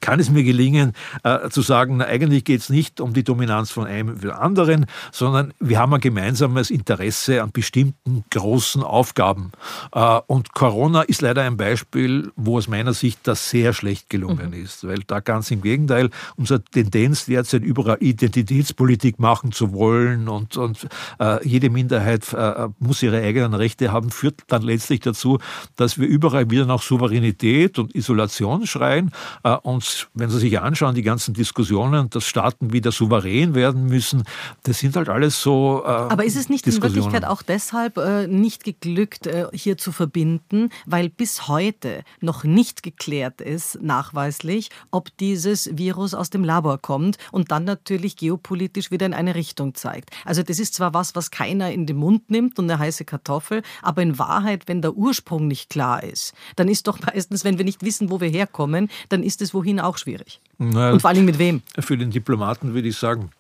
Kann 0.03 0.21
es 0.21 0.29
mir 0.29 0.43
gelingen, 0.43 0.93
äh, 1.23 1.49
zu 1.49 1.62
sagen, 1.62 1.97
na, 1.97 2.05
eigentlich 2.05 2.45
geht 2.45 2.61
es 2.61 2.69
nicht 2.69 3.01
um 3.01 3.15
die 3.15 3.23
Dominanz 3.23 3.71
von 3.71 3.87
einem 3.87 4.19
für 4.19 4.37
anderen, 4.37 4.87
sondern 5.12 5.55
wir 5.61 5.79
haben 5.79 5.95
ein 5.95 6.01
gemeinsames 6.01 6.71
Interesse 6.71 7.43
an 7.43 7.53
bestimmten 7.53 8.25
großen 8.31 8.83
Aufgaben. 8.83 9.53
Äh, 9.95 10.21
und 10.27 10.53
Corona 10.53 11.03
ist 11.03 11.23
leider 11.23 11.43
ein 11.43 11.57
Beispiel, 11.57 12.33
wo 12.37 12.59
aus 12.59 12.69
meiner 12.69 12.93
Sicht 12.93 13.21
das 13.23 13.49
sehr 13.49 13.73
schlecht 13.73 14.11
gelungen 14.11 14.49
mhm. 14.49 14.65
ist, 14.65 14.87
weil 14.87 14.99
da 15.07 15.21
ganz 15.21 15.51
im 15.51 15.62
Gegenteil 15.62 16.11
unsere 16.37 16.62
Tendenz 16.62 17.27
derzeit 17.27 17.62
überall 17.62 17.99
Identitätspolitik 18.01 19.21
machen 19.21 19.53
zu 19.53 19.73
wollen 19.73 20.29
und, 20.29 20.57
und 20.57 20.88
äh, 21.21 21.47
jede 21.47 21.71
Minderheit 21.71 22.33
äh, 22.33 22.69
muss 22.81 23.03
ihre 23.05 23.23
eigenen 23.23 23.55
Rechte 23.55 23.93
haben, 23.93 24.11
führt 24.11 24.41
dann 24.49 24.62
letztlich 24.62 25.01
dazu, 25.01 25.38
dass 25.77 25.99
wir 26.01 26.09
überall 26.09 26.51
wieder 26.51 26.67
nach 26.67 26.83
Souveränität 26.83 27.79
und 27.79 27.95
Isolation 27.95 28.67
schreien 28.67 29.12
äh, 29.45 29.55
und 29.92 30.20
wenn 30.20 30.31
Sie 30.31 30.38
sich 30.38 30.61
anschauen, 30.61 30.94
die 30.94 31.02
ganzen 31.02 31.35
Diskussionen, 31.35 32.11
dass 32.11 32.24
Staaten 32.24 32.72
wieder 32.72 32.92
souverän 32.92 33.55
werden 33.55 33.87
müssen, 33.87 34.24
das 34.64 34.78
sind 34.78 34.96
halt 34.96 35.09
alles 35.09 35.40
so. 35.40 35.83
Äh, 35.85 35.88
Aber 35.88 36.24
ist 36.24 36.37
es 36.37 36.48
nicht 36.48 36.66
in 36.66 36.83
Wirklichkeit 36.83 37.24
auch 37.24 37.42
deshalb 37.42 37.96
äh, 37.98 38.26
nicht 38.26 38.64
geglückt, 38.64 39.26
äh, 39.26 39.46
hier 39.52 39.78
zu 39.78 39.92
verbinden, 39.92 40.70
weil 40.87 41.09
bis 41.09 41.48
heute 41.48 42.02
noch 42.20 42.44
nicht 42.44 42.83
geklärt 42.83 43.40
ist, 43.40 43.81
nachweislich, 43.83 44.70
ob 44.90 45.16
dieses 45.18 45.76
Virus 45.76 46.14
aus 46.14 46.31
dem 46.31 46.44
Labor 46.44 46.78
kommt 46.78 47.18
und 47.31 47.50
dann 47.50 47.64
natürlich 47.64 48.16
geopolitisch 48.16 48.90
wieder 48.90 49.07
in 49.07 49.14
eine 49.14 49.35
Richtung 49.35 49.74
zeigt. 49.74 50.11
Also 50.24 50.42
das 50.42 50.59
ist 50.59 50.74
zwar 50.74 50.94
was, 50.94 51.14
was 51.14 51.31
keiner 51.31 51.72
in 51.72 51.87
den 51.87 51.96
Mund 51.96 52.31
nimmt 52.31 52.59
und 52.59 52.70
eine 52.70 52.78
heiße 52.78 53.05
Kartoffel, 53.05 53.62
aber 53.83 54.02
in 54.02 54.18
Wahrheit, 54.18 54.64
wenn 54.66 54.83
der 54.83 54.94
Ursprung 54.94 55.46
nicht 55.46 55.70
klar 55.70 56.02
ist, 56.02 56.35
dann 56.57 56.68
ist 56.68 56.87
doch 56.87 56.98
meistens, 57.00 57.44
wenn 57.44 57.59
wir 57.59 57.64
nicht 57.64 57.83
wissen, 57.83 58.11
wo 58.11 58.20
wir 58.20 58.28
herkommen, 58.28 58.88
dann 59.09 59.22
ist 59.22 59.42
es 59.42 59.55
wohin 59.55 59.81
auch 59.83 59.99
schwierig. 59.99 60.40
Naja, 60.59 60.92
und 60.92 61.01
vor 61.01 61.11
allem 61.11 61.25
mit 61.25 61.38
wem? 61.38 61.62
Für 61.79 61.97
den 61.97 62.11
Diplomaten 62.11 62.75
würde 62.75 62.88
ich 62.88 62.97
sagen, 62.97 63.31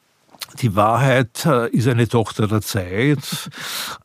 die 0.60 0.74
Wahrheit 0.76 1.46
äh, 1.46 1.70
ist 1.70 1.88
eine 1.88 2.08
Tochter 2.08 2.46
der 2.46 2.60
Zeit 2.60 3.50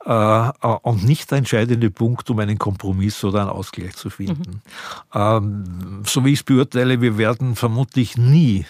äh, 0.06 0.12
äh, 0.12 0.52
und 0.82 1.04
nicht 1.04 1.30
der 1.32 1.39
entscheidende 1.39 1.91
Punkt, 1.91 2.30
um 2.30 2.39
einen 2.39 2.58
Kompromiss 2.58 3.23
oder 3.23 3.41
einen 3.41 3.50
Ausgleich 3.50 3.95
zu 3.95 4.10
finden. 4.10 4.62
Mhm. 5.13 5.19
Ähm, 5.19 6.04
so 6.06 6.23
wie 6.23 6.34
ich 6.34 6.39
es 6.39 6.43
beurteile, 6.43 7.02
wir 7.02 7.17
werden 7.17 7.56
vermutlich 7.56 8.17
nie 8.17 8.65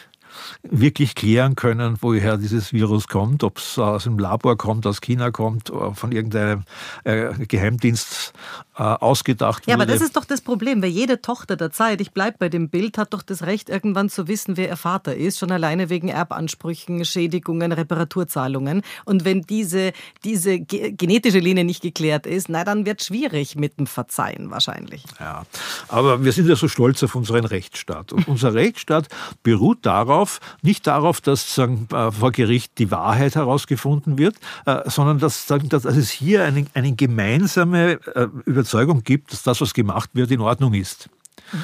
wirklich 0.63 1.15
klären 1.15 1.56
können, 1.56 1.97
woher 2.02 2.38
dieses 2.38 2.73
Virus 2.73 3.08
kommt, 3.08 3.43
ob 3.43 3.58
es 3.58 3.78
aus 3.78 4.04
dem 4.04 4.19
Labor 4.19 4.58
kommt, 4.58 4.86
aus 4.86 5.02
China 5.02 5.32
kommt, 5.32 5.71
von 5.93 6.12
irgendeinem 6.12 6.63
äh, 7.04 7.34
Geheimdienst 7.45 8.34
äh, 8.78 8.84
ausgedacht 8.84 9.63
ja, 9.65 9.73
wurde. 9.73 9.80
Ja, 9.80 9.84
aber 9.84 9.91
das 9.91 10.02
ist 10.02 10.15
doch 10.15 10.26
das 10.26 10.41
Problem, 10.41 10.82
weil 10.82 10.89
jede 10.89 11.21
Tochter 11.21 11.56
der 11.56 11.71
Zeit, 11.71 12.00
ich 12.02 12.12
bleibe 12.12 12.38
bei 12.39 12.50
dem 12.50 12.69
Bild, 12.69 12.97
hat 12.97 13.13
doch 13.13 13.21
das 13.21 13.43
Recht, 13.43 13.69
irgendwann 13.69 14.10
zu 14.10 14.28
wissen, 14.28 14.58
wer 14.58 14.67
ihr 14.67 14.78
Vater 14.78 15.15
ist, 15.15 15.39
schon 15.39 15.52
alleine 15.52 15.89
wegen 15.89 16.10
Erbansprüchen, 16.10 17.04
Schädigungen, 17.04 17.71
Reparaturzahlungen. 17.71 18.84
Und 19.06 19.26
wenn 19.26 19.41
diese, 19.41 19.93
diese 20.23 20.60
genetische 20.60 21.39
Linie 21.39 21.63
nicht 21.63 21.82
geklärt 21.82 22.28
ist, 22.28 22.50
na, 22.50 22.63
dann 22.63 22.86
wird 22.86 23.02
es 23.02 23.08
schwierig 23.08 23.56
mit 23.56 23.80
dem 23.80 23.88
Verzeihen 23.88 24.52
wahrscheinlich. 24.52 25.04
Ja, 25.19 25.45
aber 25.88 26.23
wir 26.23 26.32
sind 26.32 26.47
ja 26.47 26.56
so 26.56 26.67
stolz 26.67 27.02
auf 27.04 27.15
unseren 27.15 27.45
Rechtsstaat. 27.45 28.13
Und 28.13 28.28
unser 28.28 28.54
Rechtsstaat 28.54 29.08
beruht 29.43 29.86
darauf, 29.86 30.26
nicht 30.61 30.87
darauf, 30.87 31.21
dass 31.21 31.55
sagen, 31.55 31.87
äh, 31.91 32.11
vor 32.11 32.31
Gericht 32.31 32.77
die 32.77 32.91
Wahrheit 32.91 33.35
herausgefunden 33.35 34.17
wird, 34.17 34.35
äh, 34.65 34.89
sondern 34.89 35.19
dass, 35.19 35.47
sagen, 35.47 35.69
dass 35.69 35.85
es 35.85 36.09
hier 36.09 36.43
eine, 36.43 36.65
eine 36.73 36.93
gemeinsame 36.93 37.99
äh, 38.15 38.27
Überzeugung 38.45 39.03
gibt, 39.03 39.31
dass 39.31 39.43
das, 39.43 39.61
was 39.61 39.73
gemacht 39.73 40.09
wird, 40.13 40.31
in 40.31 40.41
Ordnung 40.41 40.73
ist. 40.73 41.09
Mhm. 41.51 41.59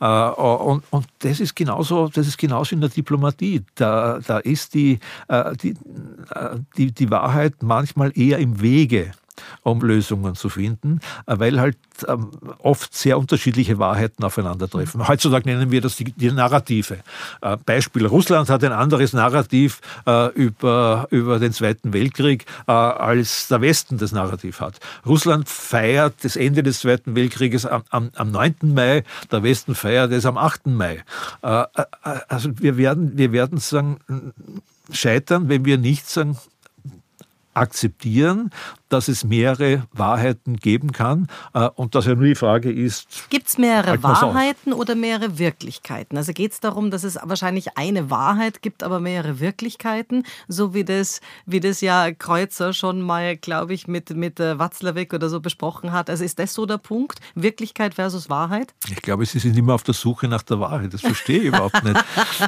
Und, 0.00 0.82
und, 0.90 1.06
das 1.20 1.38
ist 1.38 1.54
genauso, 1.54 2.08
das 2.08 2.26
ist 2.26 2.36
genauso 2.36 2.74
in 2.74 2.80
der 2.80 2.90
Diplomatie. 2.90 3.62
Da, 3.76 4.18
da 4.26 4.38
ist 4.38 4.74
die, 4.74 4.98
die, 5.62 5.74
die, 6.76 6.92
die 6.92 7.10
Wahrheit 7.10 7.62
manchmal 7.62 8.12
eher 8.18 8.38
im 8.38 8.60
Wege 8.60 9.12
um 9.62 9.80
Lösungen 9.80 10.34
zu 10.34 10.48
finden, 10.48 11.00
äh, 11.26 11.38
weil 11.38 11.60
halt 11.60 11.76
ähm, 12.06 12.30
oft 12.58 12.94
sehr 12.94 13.18
unterschiedliche 13.18 13.78
Wahrheiten 13.78 14.24
aufeinandertreffen. 14.24 15.00
Mhm. 15.00 15.08
Heutzutage 15.08 15.48
nennen 15.48 15.70
wir 15.70 15.80
das 15.80 15.96
die, 15.96 16.04
die 16.04 16.30
Narrative. 16.30 16.98
Äh, 17.40 17.56
Beispiel, 17.64 18.06
Russland 18.06 18.48
hat 18.48 18.64
ein 18.64 18.72
anderes 18.72 19.12
Narrativ 19.12 19.80
äh, 20.06 20.32
über, 20.32 21.06
über 21.10 21.38
den 21.38 21.52
Zweiten 21.52 21.92
Weltkrieg, 21.92 22.46
als 22.66 23.48
der 23.48 23.60
Westen 23.60 23.98
das 23.98 24.12
Narrativ 24.12 24.60
hat. 24.60 24.80
Russland 25.06 25.48
feiert 25.48 26.14
das 26.22 26.36
Ende 26.36 26.62
des 26.62 26.80
Zweiten 26.80 27.14
Weltkrieges 27.14 27.66
am, 27.66 27.82
am, 27.90 28.10
am 28.14 28.30
9. 28.30 28.56
Mai, 28.62 29.04
der 29.30 29.42
Westen 29.42 29.74
feiert 29.74 30.12
es 30.12 30.26
am 30.26 30.36
8. 30.36 30.66
Mai. 30.66 31.02
also 31.42 32.50
wir 32.58 32.76
werden, 32.76 33.16
wir 33.16 33.32
werden 33.32 33.58
sagen, 33.58 33.98
scheitern, 34.90 35.48
wenn 35.48 35.64
wir 35.64 35.78
nicht 35.78 36.08
sagen, 36.08 36.36
akzeptieren, 37.54 38.50
dass 38.88 39.08
es 39.08 39.24
mehrere 39.24 39.88
Wahrheiten 39.92 40.56
geben 40.56 40.92
kann 40.92 41.26
äh, 41.52 41.68
und 41.74 41.94
dass 41.94 42.06
ja 42.06 42.14
nur 42.14 42.26
die 42.26 42.34
Frage 42.36 42.70
ist. 42.70 43.28
Gibt 43.28 43.48
es 43.48 43.58
mehrere 43.58 44.00
Wahrheiten 44.02 44.72
oder 44.72 44.94
mehrere 44.94 45.38
Wirklichkeiten? 45.38 46.16
Also 46.16 46.32
geht 46.32 46.52
es 46.52 46.60
darum, 46.60 46.92
dass 46.92 47.02
es 47.02 47.18
wahrscheinlich 47.20 47.76
eine 47.76 48.10
Wahrheit 48.10 48.62
gibt, 48.62 48.84
aber 48.84 49.00
mehrere 49.00 49.40
Wirklichkeiten, 49.40 50.24
so 50.46 50.74
wie 50.74 50.84
das, 50.84 51.20
wie 51.44 51.58
das 51.58 51.80
ja 51.80 52.12
Kreuzer 52.12 52.72
schon 52.72 53.00
mal, 53.00 53.36
glaube 53.36 53.74
ich, 53.74 53.88
mit, 53.88 54.10
mit 54.10 54.38
äh, 54.38 54.58
Watzlawick 54.58 55.12
oder 55.12 55.28
so 55.28 55.40
besprochen 55.40 55.92
hat. 55.92 56.08
Also 56.08 56.22
ist 56.22 56.38
das 56.38 56.54
so 56.54 56.66
der 56.66 56.78
Punkt? 56.78 57.18
Wirklichkeit 57.34 57.94
versus 57.94 58.30
Wahrheit? 58.30 58.74
Ich 58.88 59.02
glaube, 59.02 59.26
Sie 59.26 59.38
sind 59.40 59.56
immer 59.56 59.74
auf 59.74 59.82
der 59.82 59.94
Suche 59.94 60.28
nach 60.28 60.42
der 60.42 60.60
Wahrheit. 60.60 60.94
Das 60.94 61.00
verstehe 61.00 61.40
ich 61.40 61.46
überhaupt 61.46 61.82
nicht. 61.82 62.04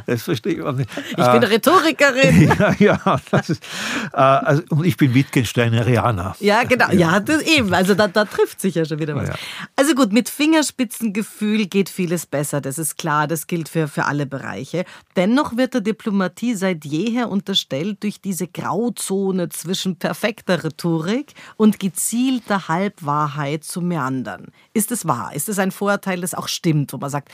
Das 0.06 0.22
verstehe 0.22 0.52
ich 0.52 0.58
überhaupt 0.58 0.78
nicht. 0.78 0.90
Ich 1.10 1.16
bin 1.16 1.42
äh, 1.42 1.46
Rhetorikerin. 1.46 2.52
ja, 2.58 2.74
ja. 2.78 3.20
Das 3.30 3.50
ist, 3.50 3.64
äh, 4.12 4.16
also, 4.16 4.62
und 4.70 4.84
ich 4.84 4.95
bin 4.96 5.14
Wittgensteinerianer. 5.14 6.36
Ja, 6.40 6.64
genau. 6.64 6.88
Ja, 6.88 7.12
ja 7.12 7.20
das 7.20 7.42
eben. 7.42 7.72
Also 7.74 7.94
da, 7.94 8.08
da 8.08 8.24
trifft 8.24 8.60
sich 8.60 8.74
ja 8.74 8.84
schon 8.84 8.98
wieder 8.98 9.14
was. 9.14 9.28
Ja. 9.28 9.34
Also 9.76 9.94
gut, 9.94 10.12
mit 10.12 10.28
Fingerspitzengefühl 10.28 11.66
geht 11.66 11.88
vieles 11.88 12.26
besser. 12.26 12.60
Das 12.60 12.78
ist 12.78 12.98
klar. 12.98 13.26
Das 13.26 13.46
gilt 13.46 13.68
für, 13.68 13.88
für 13.88 14.04
alle 14.04 14.26
Bereiche. 14.26 14.84
Dennoch 15.16 15.56
wird 15.56 15.74
der 15.74 15.80
Diplomatie 15.80 16.54
seit 16.54 16.84
jeher 16.84 17.28
unterstellt, 17.28 18.02
durch 18.02 18.20
diese 18.20 18.46
Grauzone 18.46 19.48
zwischen 19.48 19.96
perfekter 19.96 20.64
Rhetorik 20.64 21.34
und 21.56 21.78
gezielter 21.80 22.68
Halbwahrheit 22.68 23.64
zu 23.64 23.80
meandern. 23.80 24.48
Ist 24.74 24.92
es 24.92 25.06
wahr? 25.06 25.32
Ist 25.34 25.48
es 25.48 25.58
ein 25.58 25.70
Vorurteil, 25.70 26.20
das 26.20 26.34
auch 26.34 26.48
stimmt, 26.48 26.92
wo 26.92 26.98
man 26.98 27.10
sagt, 27.10 27.30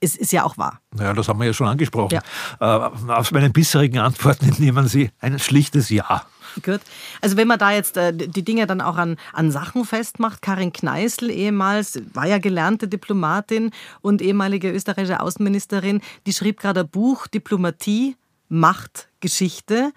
es 0.00 0.16
ist 0.16 0.32
ja 0.32 0.44
auch 0.44 0.58
wahr. 0.58 0.80
Ja, 0.98 1.12
das 1.12 1.28
haben 1.28 1.40
wir 1.40 1.46
ja 1.46 1.52
schon 1.52 1.68
angesprochen. 1.68 2.18
Ja. 2.60 2.90
Äh, 2.90 3.12
aus 3.12 3.30
meinen 3.30 3.52
bisherigen 3.52 3.98
Antworten 3.98 4.54
nehmen 4.58 4.88
Sie 4.88 5.10
ein 5.20 5.38
schlichtes 5.38 5.88
Ja. 5.90 6.26
Gut. 6.62 6.80
Also 7.20 7.36
wenn 7.36 7.48
man 7.48 7.58
da 7.58 7.72
jetzt 7.72 7.96
äh, 7.96 8.12
die 8.14 8.44
Dinge 8.44 8.66
dann 8.66 8.80
auch 8.80 8.96
an, 8.96 9.16
an 9.32 9.50
Sachen 9.50 9.84
festmacht, 9.84 10.40
Karin 10.42 10.72
Kneißl 10.72 11.30
ehemals, 11.30 12.00
war 12.14 12.26
ja 12.26 12.38
gelernte 12.38 12.88
Diplomatin 12.88 13.72
und 14.00 14.22
ehemalige 14.22 14.70
österreichische 14.70 15.20
Außenministerin, 15.20 16.00
die 16.26 16.32
schrieb 16.32 16.60
gerade 16.60 16.80
ein 16.80 16.88
Buch 16.88 17.26
Diplomatie, 17.26 18.16
Macht, 18.48 19.08
Geschichte. 19.20 19.92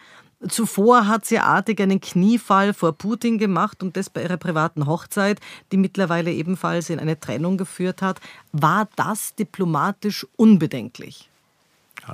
Zuvor 0.48 1.08
hat 1.08 1.26
sie 1.26 1.40
artig 1.40 1.82
einen 1.82 2.00
Kniefall 2.00 2.74
vor 2.74 2.94
Putin 2.94 3.38
gemacht 3.38 3.84
und 3.84 3.98
das 3.98 4.10
bei 4.10 4.24
ihrer 4.24 4.38
privaten 4.38 4.86
Hochzeit, 4.86 5.40
die 5.72 5.78
mittlerweile 5.78 6.32
ebenfalls 6.32 6.90
in 6.90 7.00
eine 7.00 7.20
Trennung 7.20 7.58
geführt 7.58 8.02
hat. 8.02 8.22
War 8.54 8.88
das 8.96 9.36
diplomatisch 9.36 10.26
unbedenklich? 10.38 11.30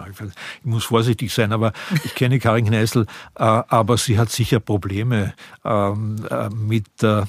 Ich, 0.10 0.66
muss 0.66 0.86
vorsichtig 0.86 1.34
sein, 1.34 1.52
aber 1.52 1.74
ich 2.04 2.16
kenne 2.16 2.40
Karin 2.40 2.66
Kneißl, 2.66 3.06
äh, 3.36 3.44
aber 3.44 3.98
sie 3.98 4.18
hat 4.18 4.32
sicher 4.32 4.60
Probleme 4.60 5.34
ähm, 5.64 6.18
äh, 6.30 6.50
mit, 6.50 7.04
äh, 7.04 7.24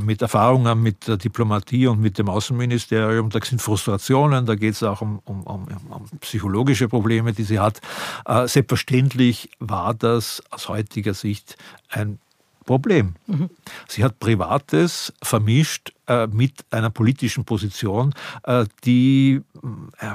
mit 0.00 0.22
Erfahrungen 0.22 0.82
mit 0.82 1.08
der 1.08 1.16
Diplomatie 1.16 1.86
und 1.86 2.00
mit 2.00 2.18
dem 2.18 2.28
Außenministerium. 2.28 3.30
Da 3.30 3.40
sind 3.42 3.62
Frustrationen, 3.62 4.46
da 4.46 4.54
geht 4.54 4.74
es 4.74 4.82
auch 4.82 5.00
um, 5.00 5.20
um, 5.24 5.42
um, 5.42 5.66
um, 5.90 6.04
psychologische 6.20 6.88
Probleme, 6.88 7.32
die 7.32 7.44
sie 7.44 7.58
hat. 7.58 7.80
Äh, 8.26 8.46
selbstverständlich 8.48 9.50
war 9.58 9.94
das 9.94 10.42
aus 10.50 10.68
heutiger 10.68 11.14
Sicht 11.14 11.56
ein 11.88 12.18
Problem. 12.68 13.14
Mhm. 13.26 13.48
Sie 13.88 14.04
hat 14.04 14.20
Privates 14.20 15.10
vermischt 15.22 15.94
äh, 16.06 16.26
mit 16.26 16.66
einer 16.70 16.90
politischen 16.90 17.46
Position, 17.46 18.12
äh, 18.42 18.66
die 18.84 19.40
äh, 20.00 20.06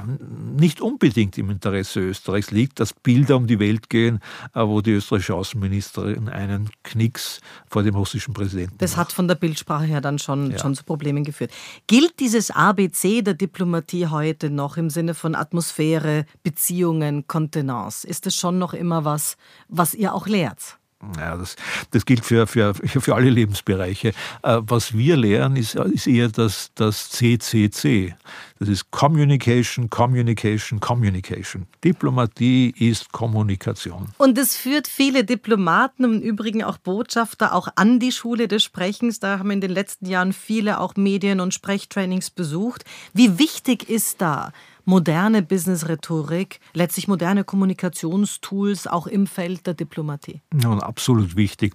nicht 0.55 0.79
unbedingt 0.79 1.35
im 1.39 1.49
Interesse 1.49 2.01
Österreichs 2.01 2.51
liegt, 2.51 2.79
dass 2.79 2.93
Bilder 2.93 3.37
um 3.37 3.47
die 3.47 3.57
Welt 3.57 3.89
gehen, 3.89 4.19
äh, 4.53 4.61
wo 4.61 4.81
die 4.81 4.91
österreichische 4.91 5.33
Außenministerin 5.33 6.29
einen 6.29 6.69
Knicks 6.83 7.41
vor 7.67 7.81
dem 7.81 7.95
russischen 7.95 8.35
Präsidenten 8.35 8.77
Das 8.77 8.91
macht. 8.91 8.99
hat 8.99 9.13
von 9.13 9.27
der 9.27 9.35
Bildsprache 9.35 9.85
her 9.85 10.01
dann 10.01 10.19
schon, 10.19 10.51
ja. 10.51 10.59
schon 10.59 10.75
zu 10.75 10.83
Problemen 10.83 11.23
geführt. 11.23 11.49
Gilt 11.87 12.19
dieses 12.19 12.51
ABC 12.51 13.23
der 13.23 13.33
Diplomatie 13.33 14.05
heute 14.07 14.51
noch 14.51 14.77
im 14.77 14.91
Sinne 14.91 15.15
von 15.15 15.33
Atmosphäre, 15.33 16.27
Beziehungen, 16.43 17.25
Kontenance? 17.25 18.07
Ist 18.07 18.27
es 18.27 18.35
schon 18.35 18.59
noch 18.59 18.75
immer 18.75 19.05
was, 19.05 19.37
was 19.69 19.95
ihr 19.95 20.13
auch 20.13 20.27
lehrt? 20.27 20.77
Ja, 21.17 21.37
das, 21.37 21.55
das 21.91 22.05
gilt 22.05 22.25
für, 22.25 22.47
für, 22.47 22.73
für 22.73 23.15
alle 23.15 23.29
Lebensbereiche. 23.29 24.09
Äh, 24.41 24.59
was 24.61 24.97
wir 24.97 25.17
lernen, 25.17 25.55
ist, 25.55 25.75
ist 25.75 26.07
eher 26.07 26.29
das, 26.29 26.71
das 26.75 27.09
CCC. 27.09 28.15
Das 28.59 28.69
ist 28.69 28.91
Communication, 28.91 29.89
Communication, 29.89 30.79
Communication. 30.79 31.67
Diplomatie 31.83 32.73
ist 32.77 33.11
Kommunikation. 33.11 34.09
Und 34.17 34.37
es 34.37 34.55
führt 34.55 34.87
viele 34.87 35.25
Diplomaten 35.25 36.05
und 36.05 36.13
im 36.15 36.21
Übrigen 36.21 36.63
auch 36.63 36.77
Botschafter 36.77 37.53
auch 37.53 37.67
an 37.75 37.99
die 37.99 38.11
Schule 38.11 38.47
des 38.47 38.63
Sprechens. 38.63 39.19
Da 39.19 39.39
haben 39.39 39.51
in 39.51 39.61
den 39.61 39.71
letzten 39.71 40.05
Jahren 40.05 40.31
viele 40.31 40.79
auch 40.79 40.95
Medien- 40.95 41.41
und 41.41 41.53
Sprechtrainings 41.53 42.29
besucht. 42.29 42.85
Wie 43.13 43.37
wichtig 43.37 43.89
ist 43.89 44.21
da 44.21 44.53
moderne 44.85 45.41
Business-Rhetorik, 45.41 46.59
letztlich 46.73 47.07
moderne 47.07 47.43
Kommunikationstools 47.43 48.87
auch 48.87 49.07
im 49.07 49.27
Feld 49.27 49.67
der 49.67 49.73
Diplomatie? 49.73 50.41
Ja, 50.61 50.77
absolut 50.79 51.35
wichtig. 51.35 51.73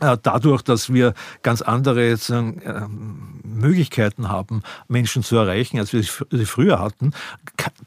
Äh, 0.00 0.16
dadurch, 0.22 0.62
dass 0.62 0.92
wir 0.92 1.14
ganz 1.42 1.62
andere 1.62 2.16
ähm, 2.30 3.40
Möglichkeiten 3.42 4.28
haben, 4.28 4.62
Menschen 4.86 5.22
zu 5.22 5.36
erreichen, 5.36 5.78
als 5.78 5.92
wir 5.92 6.02
sie 6.02 6.46
früher 6.46 6.78
hatten, 6.78 7.12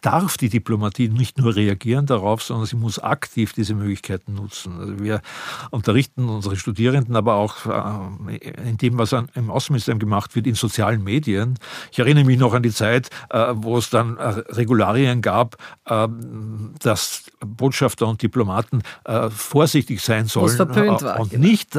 darf 0.02 0.38
die 0.38 0.50
Diplomatie 0.50 1.08
nicht 1.08 1.38
nur 1.38 1.56
reagieren 1.56 2.06
darauf, 2.06 2.44
sondern 2.44 2.66
sie 2.66 2.76
muss 2.76 3.00
aktiv 3.00 3.54
diese 3.54 3.76
Möglichkeiten 3.76 4.34
nutzen. 4.34 4.80
Also 4.80 5.00
wir 5.00 5.22
unterrichten 5.70 6.28
unsere 6.28 6.58
Studierenden 6.58 7.16
aber 7.16 7.36
auch 7.36 7.66
äh, 7.66 8.38
in 8.70 8.78
dem, 8.78 8.98
was 8.98 9.14
im 9.14 9.50
Außenministerium 9.50 10.00
gemacht 10.00 10.36
wird, 10.36 10.48
in 10.48 10.56
sozialen 10.56 11.04
Medien. 11.04 11.58
Ich 11.92 12.00
erinnere 12.00 12.26
mich 12.26 12.40
noch 12.40 12.54
an 12.54 12.64
die 12.64 12.72
Zeit, 12.72 13.10
äh, 13.30 13.54
wo 13.56 13.78
es 13.78 13.90
dann 13.90 14.18
Regularien 14.20 15.22
gab, 15.22 15.58
dass 16.80 17.31
Botschafter 17.46 18.08
und 18.08 18.22
Diplomaten 18.22 18.82
vorsichtig 19.30 20.02
sein 20.02 20.28
sollen 20.28 20.58
war, 20.58 21.20
und 21.20 21.32
genau. 21.32 21.44
nicht 21.44 21.78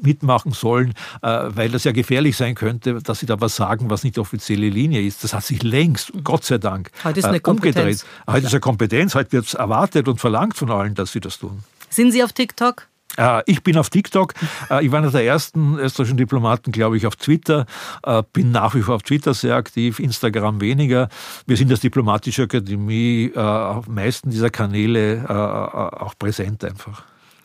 mitmachen 0.00 0.52
sollen, 0.52 0.94
äh, 1.22 1.26
weil 1.48 1.70
das 1.70 1.84
ja 1.84 1.92
gefährlich 1.92 2.36
sein 2.36 2.54
könnte, 2.54 3.00
dass 3.02 3.20
sie 3.20 3.26
da 3.26 3.40
was 3.40 3.56
sagen, 3.56 3.90
was 3.90 4.04
nicht 4.04 4.18
offizielle 4.18 4.68
Linie 4.68 5.02
ist. 5.02 5.24
Das 5.24 5.34
hat 5.34 5.44
sich 5.44 5.62
längst, 5.62 6.12
Gott 6.24 6.44
sei 6.44 6.58
Dank, 6.58 6.90
heute 7.04 7.20
ist 7.20 7.24
eine 7.24 7.38
äh, 7.38 7.40
umgedreht. 7.44 8.04
Heute 8.26 8.46
ist 8.46 8.52
eine 8.52 8.60
Kompetenz, 8.60 9.14
heute 9.14 9.32
wird 9.32 9.46
es 9.46 9.54
erwartet 9.54 10.08
und 10.08 10.20
verlangt 10.20 10.56
von 10.56 10.70
allen, 10.70 10.94
dass 10.94 11.12
sie 11.12 11.20
das 11.20 11.38
tun. 11.38 11.62
Sind 11.90 12.12
Sie 12.12 12.24
auf 12.24 12.32
TikTok? 12.32 12.88
Äh, 13.16 13.42
ich 13.46 13.62
bin 13.62 13.76
auf 13.76 13.90
TikTok. 13.90 14.34
Äh, 14.70 14.84
ich 14.84 14.92
war 14.92 14.98
einer 14.98 15.10
der 15.10 15.24
ersten 15.24 15.78
österreichischen 15.78 16.16
Diplomaten, 16.16 16.72
glaube 16.72 16.96
ich, 16.96 17.06
auf 17.06 17.16
Twitter. 17.16 17.66
Äh, 18.02 18.22
bin 18.32 18.50
nach 18.50 18.74
wie 18.74 18.82
vor 18.82 18.96
auf 18.96 19.02
Twitter 19.02 19.34
sehr 19.34 19.56
aktiv, 19.56 19.98
Instagram 19.98 20.60
weniger. 20.60 21.08
Wir 21.46 21.56
sind 21.56 21.70
als 21.70 21.80
Diplomatische 21.80 22.44
Akademie 22.44 23.32
auf 23.34 23.88
meisten 23.88 24.30
dieser 24.30 24.50
Kanäle 24.50 25.24
auch 25.28 26.14
präsent 26.18 26.64
einfach. 26.64 27.04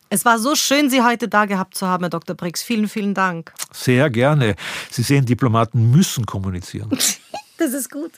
Es 0.09 0.25
war 0.25 0.39
so 0.39 0.55
schön, 0.55 0.89
Sie 0.89 1.01
heute 1.01 1.27
da 1.27 1.45
gehabt 1.45 1.75
zu 1.75 1.87
haben, 1.87 2.03
Herr 2.03 2.09
Dr. 2.09 2.35
Brix. 2.35 2.63
Vielen, 2.63 2.87
vielen 2.87 3.13
Dank. 3.13 3.53
Sehr 3.71 4.09
gerne. 4.09 4.55
Sie 4.89 5.03
sehen, 5.03 5.25
Diplomaten 5.25 5.91
müssen 5.91 6.25
kommunizieren. 6.25 6.89
das 7.57 7.73
ist 7.73 7.91
gut. 7.91 8.11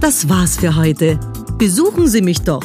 Das 0.00 0.28
war's 0.28 0.58
für 0.58 0.76
heute. 0.76 1.18
Besuchen 1.58 2.08
Sie 2.08 2.20
mich 2.20 2.42
doch 2.42 2.64